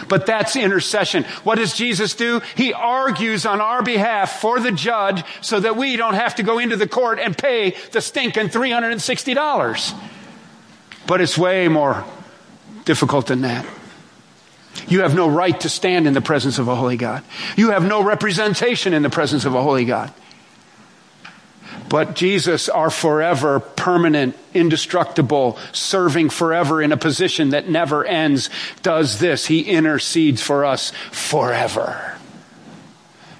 [0.08, 1.24] But that's intercession.
[1.43, 2.41] What does Jesus do?
[2.56, 6.60] He argues on our behalf for the judge so that we don't have to go
[6.60, 10.00] into the court and pay the stinking $360.
[11.08, 12.04] But it's way more
[12.84, 13.65] difficult than that.
[14.88, 17.24] You have no right to stand in the presence of a holy God.
[17.56, 20.13] You have no representation in the presence of a holy God.
[21.89, 28.50] But Jesus, our forever, permanent, indestructible, serving forever in a position that never ends,
[28.82, 29.45] does this.
[29.45, 32.15] He intercedes for us forever.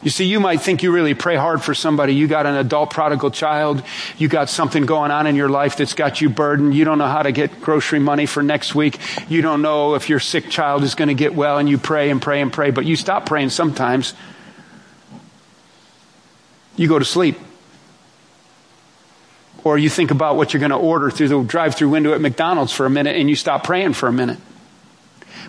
[0.04, 2.14] You see, you might think you really pray hard for somebody.
[2.14, 3.82] You got an adult prodigal child.
[4.20, 6.76] You got something going on in your life that's got you burdened.
[6.76, 9.00] You don't know how to get grocery money for next week.
[9.28, 12.12] You don't know if your sick child is going to get well and you pray
[12.12, 14.14] and pray and pray, but you stop praying sometimes.
[16.76, 17.40] You go to sleep
[19.66, 22.22] or you think about what you're going to order through the drive through window at
[22.22, 24.38] McDonald's for a minute and you stop praying for a minute.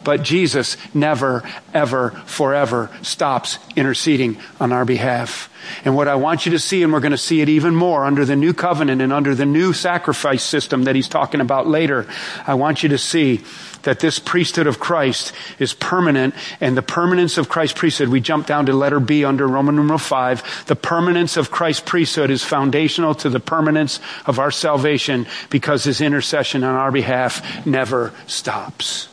[0.03, 1.43] But Jesus never,
[1.75, 5.53] ever, forever stops interceding on our behalf.
[5.85, 8.05] And what I want you to see, and we're going to see it even more
[8.05, 12.07] under the new covenant and under the new sacrifice system that he's talking about later,
[12.47, 13.43] I want you to see
[13.87, 18.46] that this priesthood of Christ is permanent and the permanence of Christ's priesthood, we jump
[18.46, 20.66] down to letter B under Roman numeral 5.
[20.66, 26.01] The permanence of Christ's priesthood is foundational to the permanence of our salvation because his
[26.01, 29.09] intercession on our behalf never stops.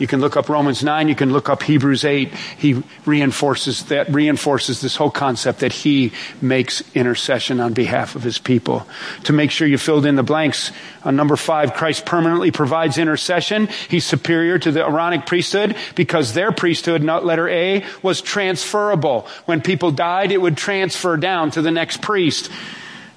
[0.00, 2.32] You can look up Romans 9, you can look up Hebrews 8.
[2.56, 8.38] He reinforces that, reinforces this whole concept that he makes intercession on behalf of his
[8.38, 8.86] people.
[9.24, 10.72] To make sure you filled in the blanks,
[11.04, 13.68] on number five, Christ permanently provides intercession.
[13.90, 19.28] He's superior to the Aaronic priesthood because their priesthood, not letter A, was transferable.
[19.44, 22.50] When people died, it would transfer down to the next priest.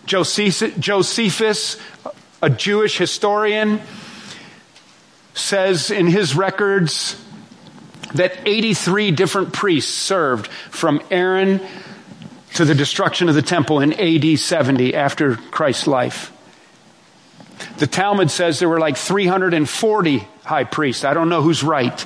[0.06, 1.78] Josephus,
[2.41, 3.80] a Jewish historian,
[5.34, 7.19] says in his records
[8.13, 11.62] that 83 different priests served from Aaron
[12.56, 16.32] to the destruction of the temple in AD 70 after Christ's life.
[17.78, 21.04] The Talmud says there were like 340 high priests.
[21.04, 22.06] I don't know who's right.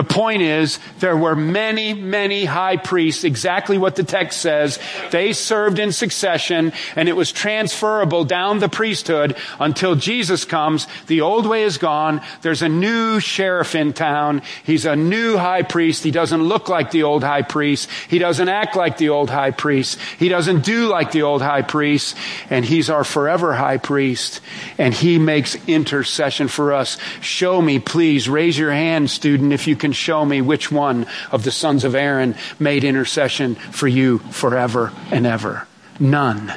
[0.00, 4.78] The point is, there were many, many high priests, exactly what the text says.
[5.10, 10.86] They served in succession, and it was transferable down the priesthood until Jesus comes.
[11.08, 12.22] The old way is gone.
[12.40, 14.40] There's a new sheriff in town.
[14.64, 16.02] He's a new high priest.
[16.02, 17.90] He doesn't look like the old high priest.
[18.08, 19.98] He doesn't act like the old high priest.
[20.18, 22.16] He doesn't do like the old high priest.
[22.48, 24.40] And he's our forever high priest.
[24.78, 26.96] And he makes intercession for us.
[27.20, 28.30] Show me, please.
[28.30, 31.94] Raise your hand, student, if you can show me which one of the sons of
[31.94, 35.66] Aaron made intercession for you forever and ever?
[35.98, 36.52] None.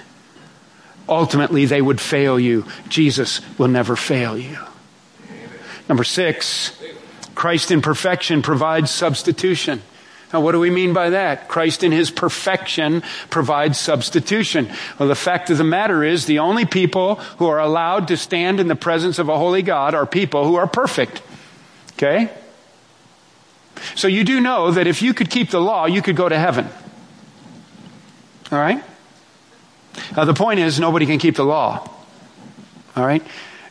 [1.07, 2.65] Ultimately, they would fail you.
[2.87, 4.57] Jesus will never fail you.
[5.89, 6.71] Number six,
[7.35, 9.81] Christ in perfection provides substitution.
[10.31, 11.47] Now, what do we mean by that?
[11.47, 14.71] Christ in his perfection provides substitution.
[14.97, 18.59] Well, the fact of the matter is the only people who are allowed to stand
[18.59, 21.21] in the presence of a holy God are people who are perfect.
[21.93, 22.31] Okay?
[23.95, 26.37] So you do know that if you could keep the law, you could go to
[26.37, 26.67] heaven.
[28.51, 28.83] All right?
[30.15, 31.89] Now, the point is, nobody can keep the law.
[32.95, 33.23] All right?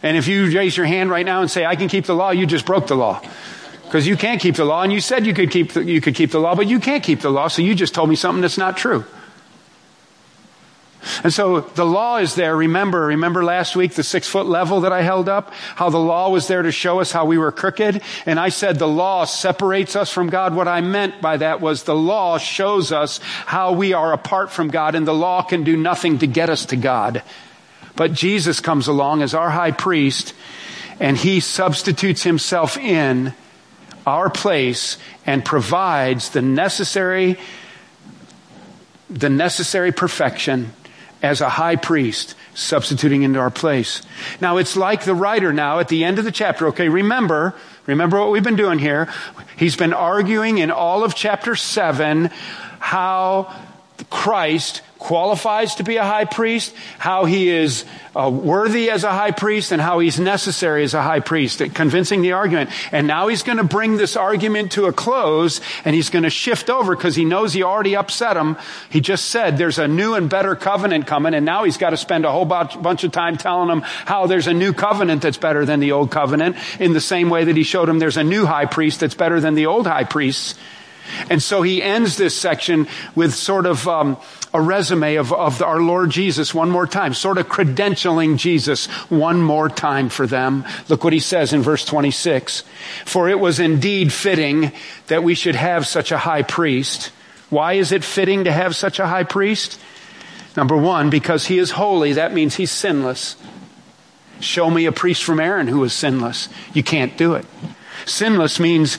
[0.02, 2.30] And if you raise your hand right now and say, I can keep the law,
[2.30, 3.22] you just broke the law.
[3.84, 6.14] Because you can't keep the law, and you said you could keep the, you could
[6.14, 8.40] keep the law, but you can't keep the law, so you just told me something
[8.40, 9.04] that's not true.
[11.24, 12.56] And so the law is there.
[12.56, 15.52] Remember, remember last week the six foot level that I held up?
[15.74, 18.02] How the law was there to show us how we were crooked?
[18.24, 20.54] And I said the law separates us from God.
[20.54, 24.68] What I meant by that was the law shows us how we are apart from
[24.68, 27.22] God and the law can do nothing to get us to God.
[27.96, 30.34] But Jesus comes along as our high priest
[31.00, 33.34] and he substitutes himself in
[34.06, 37.38] our place and provides the necessary
[39.10, 40.72] the necessary perfection
[41.22, 44.02] as a high priest substituting into our place.
[44.40, 46.68] Now it's like the writer now at the end of the chapter.
[46.68, 47.54] Okay, remember,
[47.86, 49.08] remember what we've been doing here.
[49.56, 52.30] He's been arguing in all of chapter 7
[52.80, 53.54] how
[54.10, 59.32] Christ qualifies to be a high priest, how he is uh, worthy as a high
[59.32, 62.70] priest, and how he's necessary as a high priest, convincing the argument.
[62.92, 66.30] And now he's going to bring this argument to a close, and he's going to
[66.30, 68.56] shift over because he knows he already upset him.
[68.90, 71.96] He just said there's a new and better covenant coming, and now he's got to
[71.96, 75.66] spend a whole bunch of time telling them how there's a new covenant that's better
[75.66, 78.46] than the old covenant, in the same way that he showed him there's a new
[78.46, 80.54] high priest that's better than the old high priests.
[81.30, 84.16] And so he ends this section with sort of um,
[84.54, 89.40] a resume of, of our Lord Jesus one more time, sort of credentialing Jesus one
[89.40, 90.64] more time for them.
[90.88, 92.64] Look what he says in verse 26.
[93.04, 94.72] For it was indeed fitting
[95.06, 97.12] that we should have such a high priest.
[97.50, 99.80] Why is it fitting to have such a high priest?
[100.56, 102.14] Number one, because he is holy.
[102.14, 103.36] That means he's sinless.
[104.40, 106.48] Show me a priest from Aaron who is sinless.
[106.74, 107.46] You can't do it.
[108.06, 108.98] Sinless means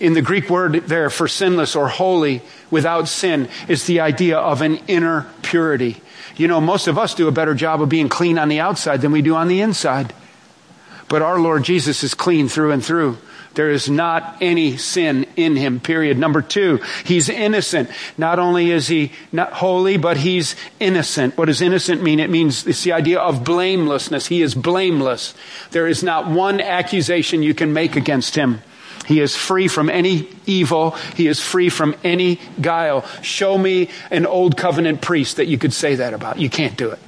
[0.00, 4.62] in the Greek word there for sinless or holy without sin is the idea of
[4.62, 6.00] an inner purity.
[6.36, 9.00] You know, most of us do a better job of being clean on the outside
[9.00, 10.12] than we do on the inside.
[11.08, 13.16] But our Lord Jesus is clean through and through.
[13.54, 16.18] There is not any sin in him, period.
[16.18, 17.88] Number two, he's innocent.
[18.18, 21.38] Not only is he not holy, but he's innocent.
[21.38, 22.20] What does innocent mean?
[22.20, 24.26] It means it's the idea of blamelessness.
[24.26, 25.32] He is blameless.
[25.70, 28.60] There is not one accusation you can make against him.
[29.06, 30.90] He is free from any evil.
[31.14, 33.06] He is free from any guile.
[33.22, 36.38] Show me an old covenant priest that you could say that about.
[36.38, 36.98] You can't do it.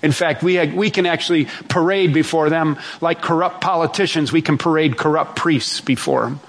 [0.00, 4.30] In fact, we, we can actually parade before them like corrupt politicians.
[4.30, 6.40] We can parade corrupt priests before them.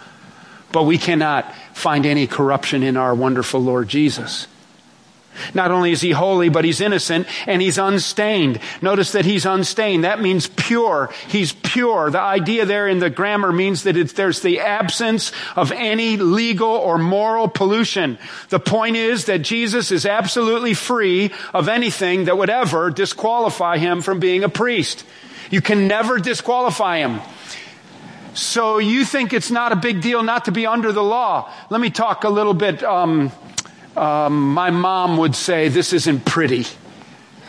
[0.72, 4.48] But we cannot find any corruption in our wonderful Lord Jesus.
[5.54, 8.60] Not only is he holy, but he's innocent and he's unstained.
[8.82, 10.04] Notice that he's unstained.
[10.04, 11.10] That means pure.
[11.28, 12.12] He's pure.
[12.12, 16.98] The idea there in the grammar means that there's the absence of any legal or
[16.98, 18.18] moral pollution.
[18.50, 24.02] The point is that Jesus is absolutely free of anything that would ever disqualify him
[24.02, 25.06] from being a priest.
[25.50, 27.22] You can never disqualify him.
[28.34, 31.52] So you think it's not a big deal not to be under the law.
[31.70, 33.32] Let me talk a little bit, um,
[34.00, 36.66] um, my mom would say, This isn't pretty.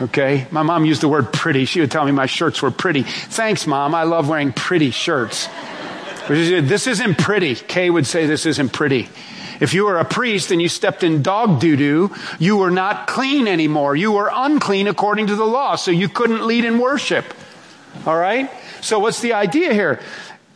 [0.01, 0.47] Okay?
[0.51, 1.65] My mom used the word pretty.
[1.65, 3.03] She would tell me my shirts were pretty.
[3.03, 3.95] Thanks, mom.
[3.95, 5.49] I love wearing pretty shirts.
[6.29, 7.55] This isn't pretty.
[7.55, 9.09] Kay would say, This isn't pretty.
[9.61, 13.07] If you were a priest and you stepped in dog doo doo, you were not
[13.07, 13.95] clean anymore.
[13.95, 17.27] You were unclean according to the law, so you couldn't lead in worship.
[18.07, 18.51] All right?
[18.81, 20.01] So what's the idea here?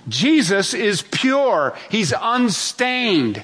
[0.08, 1.76] Jesus is pure.
[1.90, 3.42] He's unstained.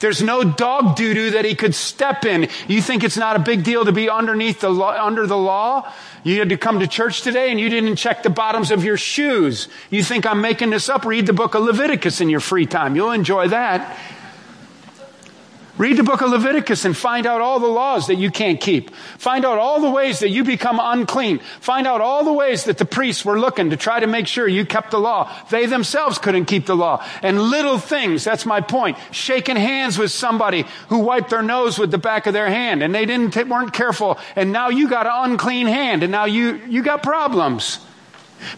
[0.00, 2.48] There's no dog doo doo that he could step in.
[2.66, 5.92] You think it's not a big deal to be underneath the law, under the law?
[6.24, 8.96] You had to come to church today and you didn't check the bottoms of your
[8.96, 9.68] shoes.
[9.90, 11.04] You think I'm making this up?
[11.04, 12.96] Read the book of Leviticus in your free time.
[12.96, 13.96] You'll enjoy that.
[15.78, 18.90] Read the book of Leviticus and find out all the laws that you can't keep.
[19.16, 21.38] Find out all the ways that you become unclean.
[21.60, 24.48] Find out all the ways that the priests were looking to try to make sure
[24.48, 25.32] you kept the law.
[25.50, 27.06] They themselves couldn't keep the law.
[27.22, 28.98] And little things, that's my point.
[29.12, 32.92] Shaking hands with somebody who wiped their nose with the back of their hand and
[32.92, 34.18] they didn't, weren't careful.
[34.34, 37.78] And now you got an unclean hand and now you, you got problems.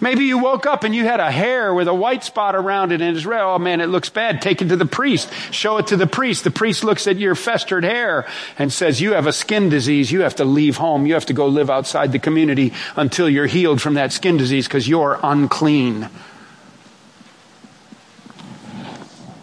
[0.01, 3.01] Maybe you woke up and you had a hair with a white spot around it
[3.01, 3.41] and it's red.
[3.41, 4.43] Oh man, it looks bad.
[4.43, 5.33] Take it to the priest.
[5.53, 6.45] Show it to the priest.
[6.45, 8.27] The priest looks at your festered hair
[8.59, 10.13] and says, you have a skin disease.
[10.13, 11.07] You have to leave home.
[11.07, 14.67] You have to go live outside the community until you're healed from that skin disease
[14.67, 16.09] because you're unclean.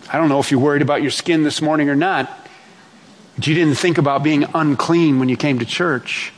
[0.10, 2.30] I don't know if you're worried about your skin this morning or not,
[3.36, 6.32] but you didn't think about being unclean when you came to church.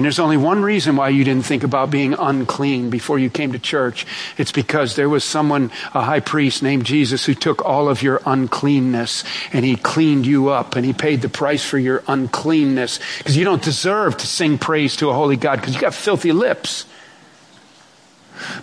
[0.00, 3.52] And there's only one reason why you didn't think about being unclean before you came
[3.52, 4.06] to church.
[4.38, 8.22] It's because there was someone, a high priest named Jesus, who took all of your
[8.24, 12.98] uncleanness and he cleaned you up and he paid the price for your uncleanness.
[13.18, 16.32] Because you don't deserve to sing praise to a holy God because you got filthy
[16.32, 16.86] lips.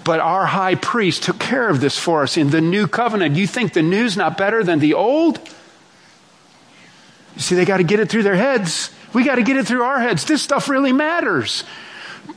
[0.04, 3.36] But our high priest took care of this for us in the new covenant.
[3.36, 5.38] You think the new's not better than the old?
[7.36, 8.90] You see, they got to get it through their heads.
[9.14, 10.26] We got to get it through our heads.
[10.26, 11.64] This stuff really matters.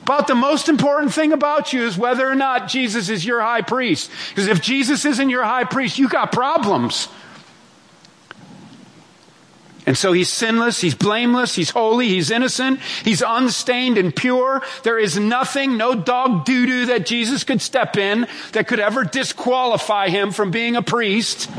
[0.05, 3.63] But the most important thing about you is whether or not Jesus is your high
[3.63, 4.11] priest.
[4.29, 7.09] Because if Jesus isn't your high priest, you got problems.
[9.87, 14.63] And so he's sinless, he's blameless, he's holy, he's innocent, he's unstained and pure.
[14.85, 19.05] There is nothing, no dog doo doo that Jesus could step in that could ever
[19.05, 21.51] disqualify him from being a priest.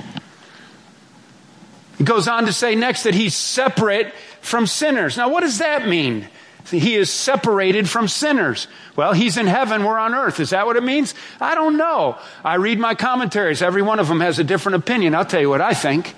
[1.98, 5.18] He goes on to say next that he's separate from sinners.
[5.18, 6.28] Now, what does that mean?
[6.70, 8.68] He is separated from sinners.
[8.96, 10.40] Well, he's in heaven, we're on earth.
[10.40, 11.14] Is that what it means?
[11.40, 12.18] I don't know.
[12.44, 13.62] I read my commentaries.
[13.62, 15.16] Every one of them has a different opinion.
[15.16, 16.16] I'll tell you what I think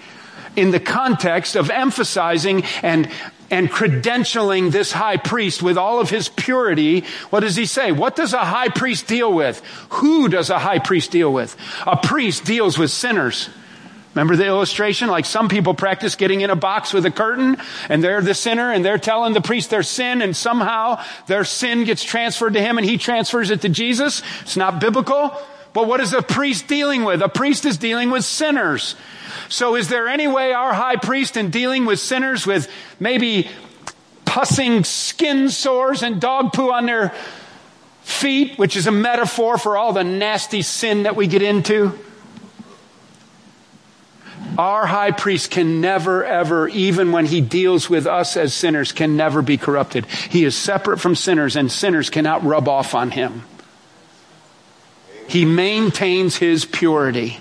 [0.56, 3.10] in the context of emphasizing and
[3.52, 7.92] and credentialing this high priest with all of his purity, what does he say?
[7.92, 9.62] What does a high priest deal with?
[9.90, 11.56] Who does a high priest deal with?
[11.86, 13.50] A priest deals with sinners.
[14.16, 15.10] Remember the illustration?
[15.10, 17.58] Like some people practice getting in a box with a curtain
[17.90, 21.84] and they're the sinner and they're telling the priest their sin and somehow their sin
[21.84, 24.22] gets transferred to him and he transfers it to Jesus.
[24.42, 25.36] It's not biblical.
[25.74, 27.24] But what is a priest dealing with?
[27.24, 28.96] A priest is dealing with sinners.
[29.50, 33.50] So is there any way our high priest in dealing with sinners with maybe
[34.26, 37.12] pussing skin sores and dog poo on their
[38.04, 41.98] feet, which is a metaphor for all the nasty sin that we get into?
[44.58, 49.16] Our high priest can never, ever, even when he deals with us as sinners, can
[49.16, 50.06] never be corrupted.
[50.06, 53.44] He is separate from sinners, and sinners cannot rub off on him.
[55.28, 57.40] He maintains his purity.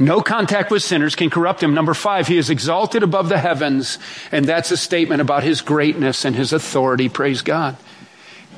[0.00, 1.74] No contact with sinners can corrupt him.
[1.74, 3.98] Number five, he is exalted above the heavens.
[4.30, 7.08] And that's a statement about his greatness and his authority.
[7.08, 7.76] Praise God.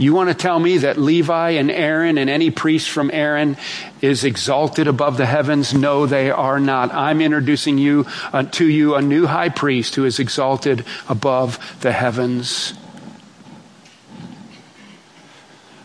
[0.01, 3.59] You want to tell me that Levi and Aaron and any priest from Aaron
[4.01, 5.75] is exalted above the heavens?
[5.75, 6.95] No, they are not.
[6.95, 11.93] I'm introducing you uh, to you a new high priest who is exalted above the
[11.93, 12.73] heavens.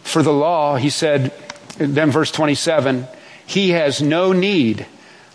[0.03, 1.33] For the law, he said,
[1.77, 3.09] then verse 27,
[3.45, 4.85] he has no need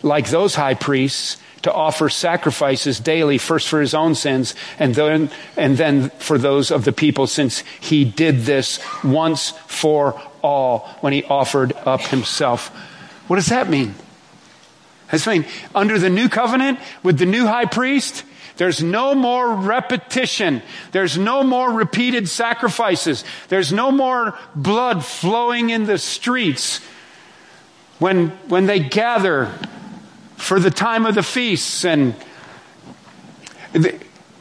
[0.03, 5.31] like those high priests to offer sacrifices daily, first for his own sins and then,
[5.57, 11.13] and then for those of the people, since he did this once for all when
[11.13, 12.69] he offered up himself.
[13.27, 13.95] What does that mean?
[15.11, 15.45] That's mean
[15.75, 18.25] under the new covenant with the new high priest,
[18.61, 20.63] there's no more repetition.
[20.93, 23.25] There's no more repeated sacrifices.
[23.49, 26.81] There's no more blood flowing in the streets.
[27.99, 29.51] When, when they gather
[30.41, 32.15] for the time of the feasts and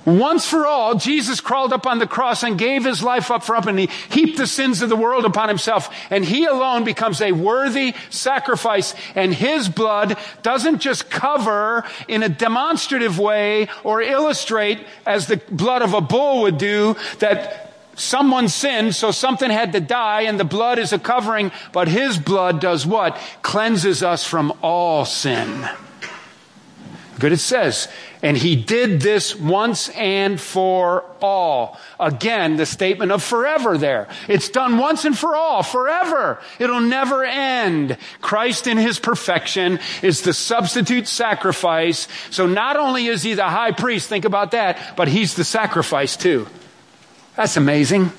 [0.05, 3.55] once for all, Jesus crawled up on the cross and gave his life up for
[3.55, 5.93] up and he heaped the sins of the world upon himself.
[6.09, 8.95] And he alone becomes a worthy sacrifice.
[9.13, 15.81] And his blood doesn't just cover in a demonstrative way or illustrate as the blood
[15.81, 20.45] of a bull would do that someone sinned, so something had to die and the
[20.45, 23.19] blood is a covering, but his blood does what?
[23.41, 25.67] Cleanses us from all sin.
[27.20, 27.89] Good, it says,
[28.24, 31.78] and he did this once and for all.
[31.99, 34.07] Again, the statement of forever there.
[34.30, 36.41] It's done once and for all, forever.
[36.59, 37.97] It'll never end.
[38.22, 42.07] Christ in his perfection is the substitute sacrifice.
[42.30, 46.15] So not only is he the high priest, think about that, but he's the sacrifice
[46.15, 46.47] too.
[47.36, 48.13] That's amazing.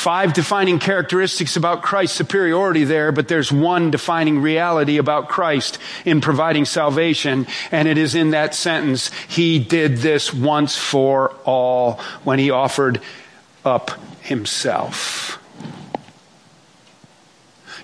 [0.00, 6.22] Five defining characteristics about Christ's superiority there, but there's one defining reality about Christ in
[6.22, 12.38] providing salvation, and it is in that sentence, He did this once for all when
[12.38, 13.02] He offered
[13.62, 13.90] up
[14.22, 15.38] Himself.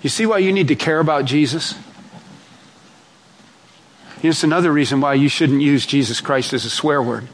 [0.01, 1.75] You see why you need to care about Jesus?
[4.23, 7.29] Here's another reason why you shouldn't use Jesus Christ as a swear word.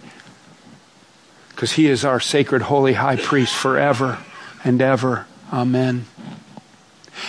[1.50, 4.18] Because he is our sacred, holy high priest forever
[4.64, 5.26] and ever.
[5.52, 6.06] Amen.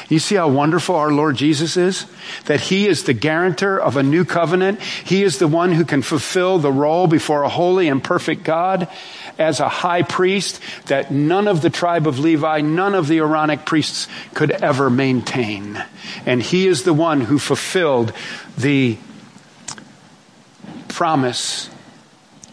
[0.10, 2.06] You see how wonderful our Lord Jesus is?
[2.46, 4.82] That He is the guarantor of a new covenant.
[4.82, 8.88] He is the one who can fulfill the role before a holy and perfect God
[9.38, 13.66] as a high priest that none of the tribe of Levi, none of the Aaronic
[13.66, 15.84] priests could ever maintain.
[16.26, 18.14] And He is the one who fulfilled
[18.58, 18.98] the
[20.88, 21.70] promise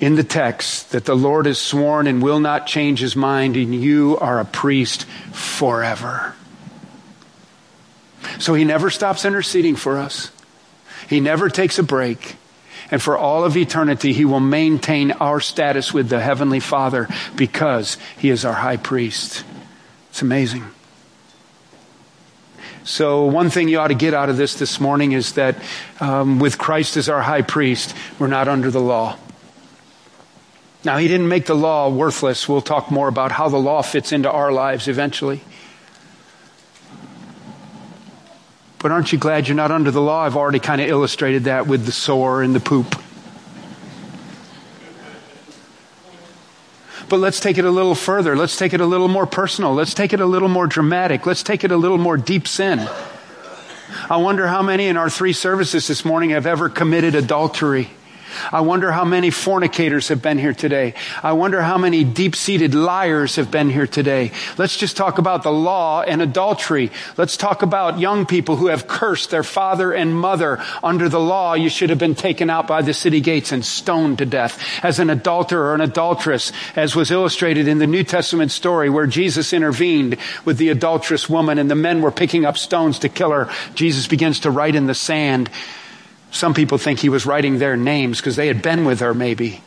[0.01, 3.74] in the text that the Lord has sworn and will not change his mind, and
[3.74, 6.34] you are a priest forever.
[8.38, 10.32] So he never stops interceding for us,
[11.09, 12.36] he never takes a break.
[12.92, 17.98] And for all of eternity, he will maintain our status with the Heavenly Father because
[18.18, 19.44] he is our high priest.
[20.09, 20.64] It's amazing.
[22.82, 25.57] So, one thing you ought to get out of this this morning is that
[26.01, 29.16] um, with Christ as our high priest, we're not under the law.
[30.83, 32.49] Now, he didn't make the law worthless.
[32.49, 35.43] We'll talk more about how the law fits into our lives eventually.
[38.78, 40.22] But aren't you glad you're not under the law?
[40.22, 42.99] I've already kind of illustrated that with the sore and the poop.
[47.11, 48.35] But let's take it a little further.
[48.35, 49.74] Let's take it a little more personal.
[49.74, 51.26] Let's take it a little more dramatic.
[51.26, 52.89] Let's take it a little more deep sin.
[54.09, 57.91] I wonder how many in our three services this morning have ever committed adultery.
[58.53, 60.95] I wonder how many fornicators have been here today.
[61.22, 64.33] I wonder how many deep seated liars have been here today.
[64.59, 66.91] Let's just talk about the law and adultery.
[67.16, 70.62] Let's talk about young people who have cursed their father and mother.
[70.83, 74.18] Under the law, you should have been taken out by the city gates and stoned
[74.18, 78.51] to death as an adulterer or an adulteress, as was illustrated in the New Testament
[78.51, 82.99] story where Jesus intervened with the adulterous woman and the men were picking up stones
[83.01, 83.51] to kill her.
[83.74, 85.51] Jesus begins to write in the sand
[86.31, 89.62] some people think he was writing their names because they had been with her, maybe.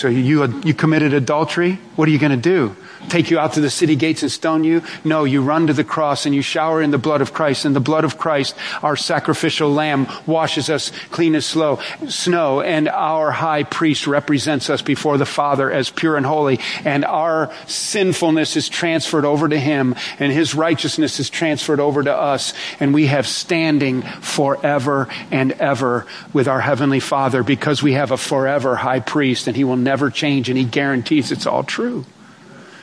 [0.00, 1.78] So you, you committed adultery?
[1.96, 2.74] What are you going to do?
[3.08, 4.82] take you out to the city gates and stone you?
[5.04, 7.64] No, you run to the cross and you shower in the blood of Christ.
[7.64, 12.60] And the blood of Christ, our sacrificial lamb, washes us clean as slow, snow.
[12.60, 16.60] And our high priest represents us before the Father as pure and holy.
[16.84, 22.14] And our sinfulness is transferred over to him and his righteousness is transferred over to
[22.14, 22.52] us.
[22.78, 28.16] And we have standing forever and ever with our heavenly Father because we have a
[28.16, 32.04] forever high priest and he will never change and he guarantees it's all true.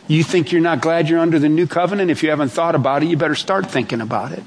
[0.08, 2.12] You think you're not glad you're under the new covenant?
[2.12, 4.43] If you haven't thought about it, you better start thinking about it.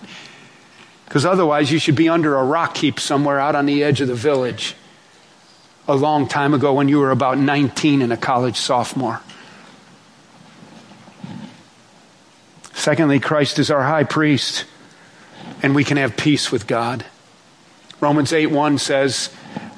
[1.05, 4.09] Because otherwise, you should be under a rock heap somewhere out on the edge of
[4.09, 4.77] the village
[5.89, 9.21] a long time ago when you were about 19 and a college sophomore.
[12.73, 14.65] Secondly, Christ is our high priest,
[15.63, 17.05] and we can have peace with God.
[18.01, 19.29] Romans 8 1 says,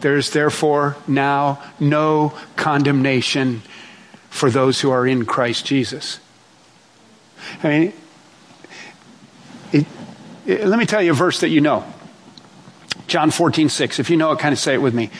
[0.02, 3.62] There is therefore now no condemnation
[4.30, 6.18] for those who are in Christ Jesus.
[7.62, 7.92] I mean,
[9.72, 9.86] it,
[10.44, 11.84] it, let me tell you a verse that you know.
[13.06, 14.00] John 14, 6.
[14.00, 15.10] If you know it, kind of say it with me.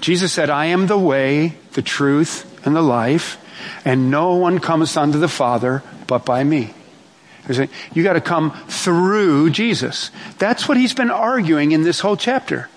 [0.00, 3.38] Jesus said, I am the way, the truth, and the life,
[3.84, 6.74] and no one comes unto the Father but by me.
[7.94, 10.10] You got to come through Jesus.
[10.38, 12.68] That's what he's been arguing in this whole chapter.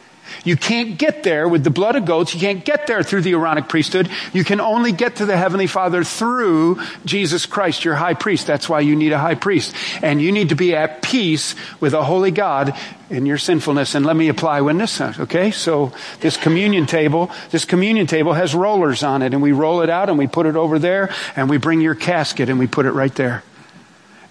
[0.43, 2.33] You can't get there with the blood of goats.
[2.33, 4.09] You can't get there through the Aaronic priesthood.
[4.33, 8.47] You can only get to the Heavenly Father through Jesus Christ, your high priest.
[8.47, 9.75] That's why you need a high priest.
[10.01, 12.77] And you need to be at peace with a holy God
[13.09, 13.95] in your sinfulness.
[13.95, 15.51] And let me apply when this, okay?
[15.51, 19.89] So this communion table, this communion table has rollers on it and we roll it
[19.89, 22.85] out and we put it over there and we bring your casket and we put
[22.85, 23.43] it right there.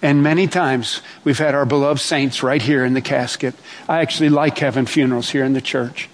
[0.02, 3.54] And many times we've had our beloved saints right here in the casket.
[3.88, 6.08] I actually like having funerals here in the church.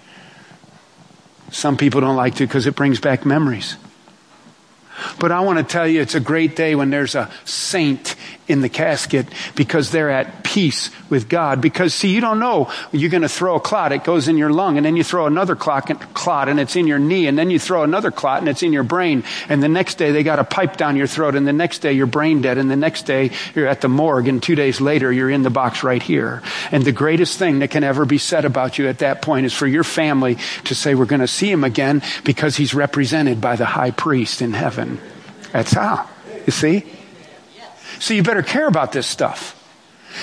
[1.51, 3.77] Some people don't like to because it brings back memories.
[5.19, 8.15] But I want to tell you, it's a great day when there's a saint
[8.47, 11.61] in the casket because they're at peace with God.
[11.61, 14.49] Because see, you don't know you're going to throw a clot, it goes in your
[14.49, 17.59] lung, and then you throw another clot, and it's in your knee, and then you
[17.59, 20.43] throw another clot and it's in your brain, and the next day they got a
[20.43, 23.31] pipe down your throat, and the next day you're brain dead, and the next day
[23.55, 26.41] you're at the morgue, and two days later you're in the box right here.
[26.71, 29.53] And the greatest thing that can ever be said about you at that point is
[29.53, 33.55] for your family to say, we're going to see him again because he's represented by
[33.55, 34.99] the high priest in heaven.
[35.51, 36.07] That's how.
[36.45, 36.96] You see?
[37.99, 39.57] So you better care about this stuff.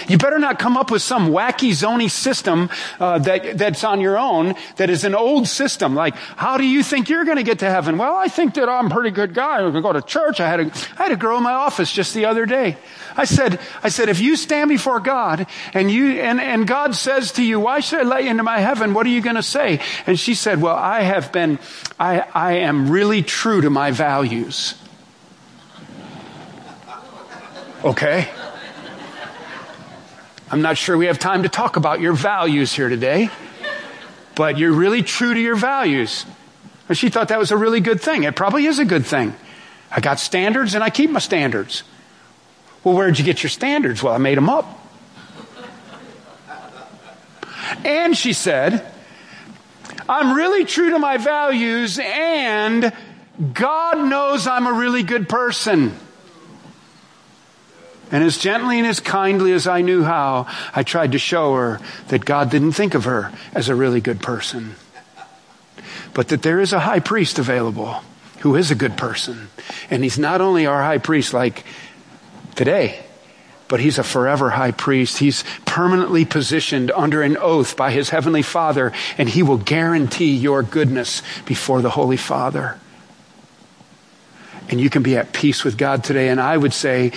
[0.08, 4.18] You better not come up with some wacky zony system uh, that that's on your
[4.18, 5.94] own that is an old system.
[5.94, 7.98] Like, how do you think you're going to get to heaven?
[7.98, 9.58] Well, I think that I'm a pretty good guy.
[9.58, 10.40] I'm going to go to church.
[10.40, 10.64] I had a
[10.98, 12.76] I had a girl in my office just the other day.
[13.16, 17.32] I said, I said, if you stand before God and you and and God says
[17.32, 19.42] to you, "Why should I let you into my heaven?" What are you going to
[19.42, 19.80] say?
[20.06, 21.58] And she said, "Well, I have been,
[21.98, 24.74] I I am really true to my values."
[27.84, 28.26] Okay?
[30.50, 33.28] I'm not sure we have time to talk about your values here today,
[34.34, 36.24] but you're really true to your values.
[36.88, 38.24] And she thought that was a really good thing.
[38.24, 39.34] It probably is a good thing.
[39.90, 41.82] I got standards and I keep my standards.
[42.82, 44.02] Well, where'd you get your standards?
[44.02, 44.80] Well, I made them up.
[47.84, 48.90] And she said,
[50.08, 52.92] I'm really true to my values and
[53.52, 55.98] God knows I'm a really good person.
[58.14, 61.80] And as gently and as kindly as I knew how, I tried to show her
[62.08, 64.76] that God didn't think of her as a really good person,
[66.14, 68.04] but that there is a high priest available
[68.38, 69.48] who is a good person.
[69.90, 71.64] And he's not only our high priest like
[72.54, 73.04] today,
[73.66, 75.18] but he's a forever high priest.
[75.18, 80.62] He's permanently positioned under an oath by his heavenly Father, and he will guarantee your
[80.62, 82.78] goodness before the Holy Father.
[84.68, 86.28] And you can be at peace with God today.
[86.28, 87.10] And I would say,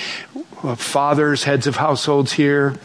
[0.75, 2.75] fathers, heads of households here,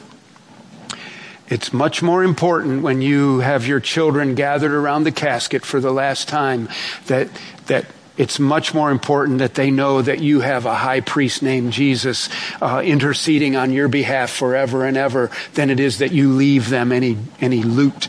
[1.49, 5.93] it's much more important when you have your children gathered around the casket for the
[5.93, 6.69] last time
[7.09, 7.29] that,
[7.67, 7.85] that
[8.17, 12.29] it's much more important that they know that you have a high priest named Jesus
[12.61, 16.93] uh, interceding on your behalf forever and ever than it is that you leave them
[16.93, 18.09] any, any loot.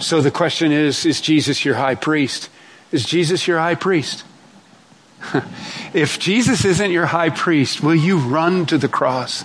[0.00, 2.48] So the question is Is Jesus your high priest?
[2.90, 4.24] Is Jesus your high priest?
[5.94, 9.44] if Jesus isn't your high priest, will you run to the cross?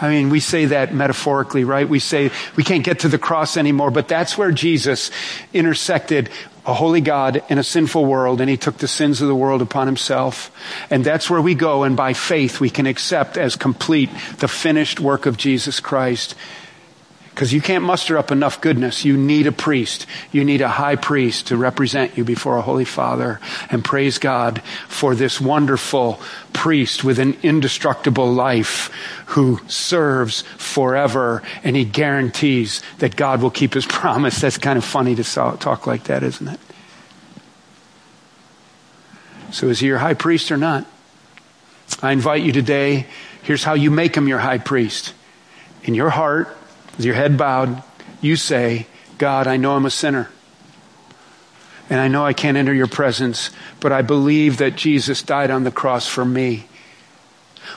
[0.00, 1.88] I mean, we say that metaphorically, right?
[1.88, 5.10] We say we can't get to the cross anymore, but that's where Jesus
[5.52, 6.30] intersected
[6.66, 9.62] a holy God in a sinful world, and he took the sins of the world
[9.62, 10.50] upon himself.
[10.90, 14.98] And that's where we go, and by faith we can accept as complete the finished
[14.98, 16.34] work of Jesus Christ.
[17.36, 19.04] Because you can't muster up enough goodness.
[19.04, 20.06] You need a priest.
[20.32, 23.40] You need a high priest to represent you before a holy father.
[23.68, 26.18] And praise God for this wonderful
[26.54, 28.90] priest with an indestructible life
[29.26, 34.40] who serves forever and he guarantees that God will keep his promise.
[34.40, 36.60] That's kind of funny to talk like that, isn't it?
[39.52, 40.86] So is he your high priest or not?
[42.00, 43.08] I invite you today.
[43.42, 45.12] Here's how you make him your high priest.
[45.84, 46.56] In your heart,
[46.96, 47.82] with your head bowed,
[48.20, 48.86] you say,
[49.18, 50.30] God, I know I'm a sinner.
[51.88, 55.64] And I know I can't enter your presence, but I believe that Jesus died on
[55.64, 56.66] the cross for me.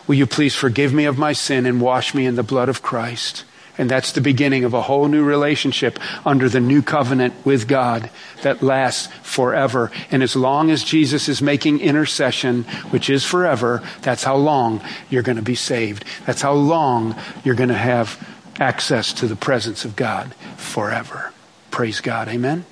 [0.07, 2.81] Will you please forgive me of my sin and wash me in the blood of
[2.81, 3.45] Christ?
[3.77, 8.09] And that's the beginning of a whole new relationship under the new covenant with God
[8.41, 9.89] that lasts forever.
[10.11, 15.23] And as long as Jesus is making intercession, which is forever, that's how long you're
[15.23, 16.03] going to be saved.
[16.25, 17.15] That's how long
[17.45, 18.21] you're going to have
[18.59, 21.33] access to the presence of God forever.
[21.71, 22.27] Praise God.
[22.27, 22.65] Amen.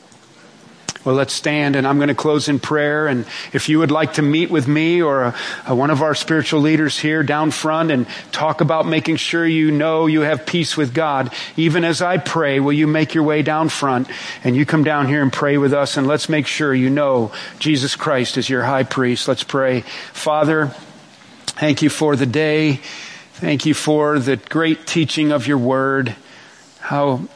[1.07, 3.07] Well, let's stand and I'm going to close in prayer.
[3.07, 5.35] And if you would like to meet with me or a,
[5.65, 9.71] a, one of our spiritual leaders here down front and talk about making sure you
[9.71, 13.41] know you have peace with God, even as I pray, will you make your way
[13.41, 14.09] down front
[14.43, 17.31] and you come down here and pray with us and let's make sure you know
[17.57, 19.29] Jesus Christ is your high priest.
[19.29, 19.85] Let's pray.
[20.11, 20.67] Father,
[21.45, 22.81] thank you for the day.
[23.37, 26.15] Thank you for the great teaching of your word,
[26.79, 27.27] how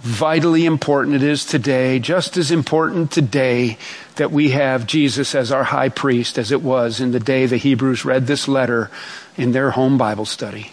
[0.00, 3.78] vitally important it is today, just as important today
[4.16, 7.56] that we have Jesus as our high priest as it was in the day the
[7.56, 8.90] Hebrews read this letter
[9.36, 10.72] in their home Bible study.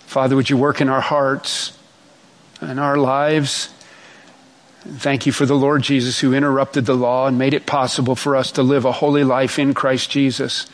[0.00, 1.78] Father, would you work in our hearts
[2.60, 3.72] and our lives?
[4.82, 8.36] Thank you for the Lord Jesus who interrupted the law and made it possible for
[8.36, 10.66] us to live a holy life in Christ Jesus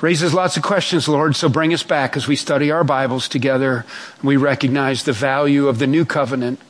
[0.00, 3.86] raises lots of questions, Lord, so bring us back as we study our Bibles together.
[4.22, 6.60] We recognize the value of the new covenant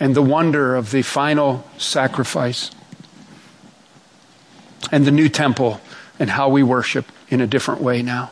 [0.00, 2.70] and the wonder of the final sacrifice
[4.90, 5.80] and the new temple
[6.18, 8.30] and how we worship in a different way now.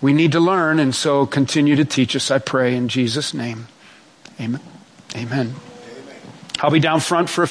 [0.00, 3.66] We need to learn, and so continue to teach us, I pray, in Jesus' name.
[4.40, 4.60] Amen.
[5.16, 5.54] Amen.
[6.60, 7.46] I'll be down front for a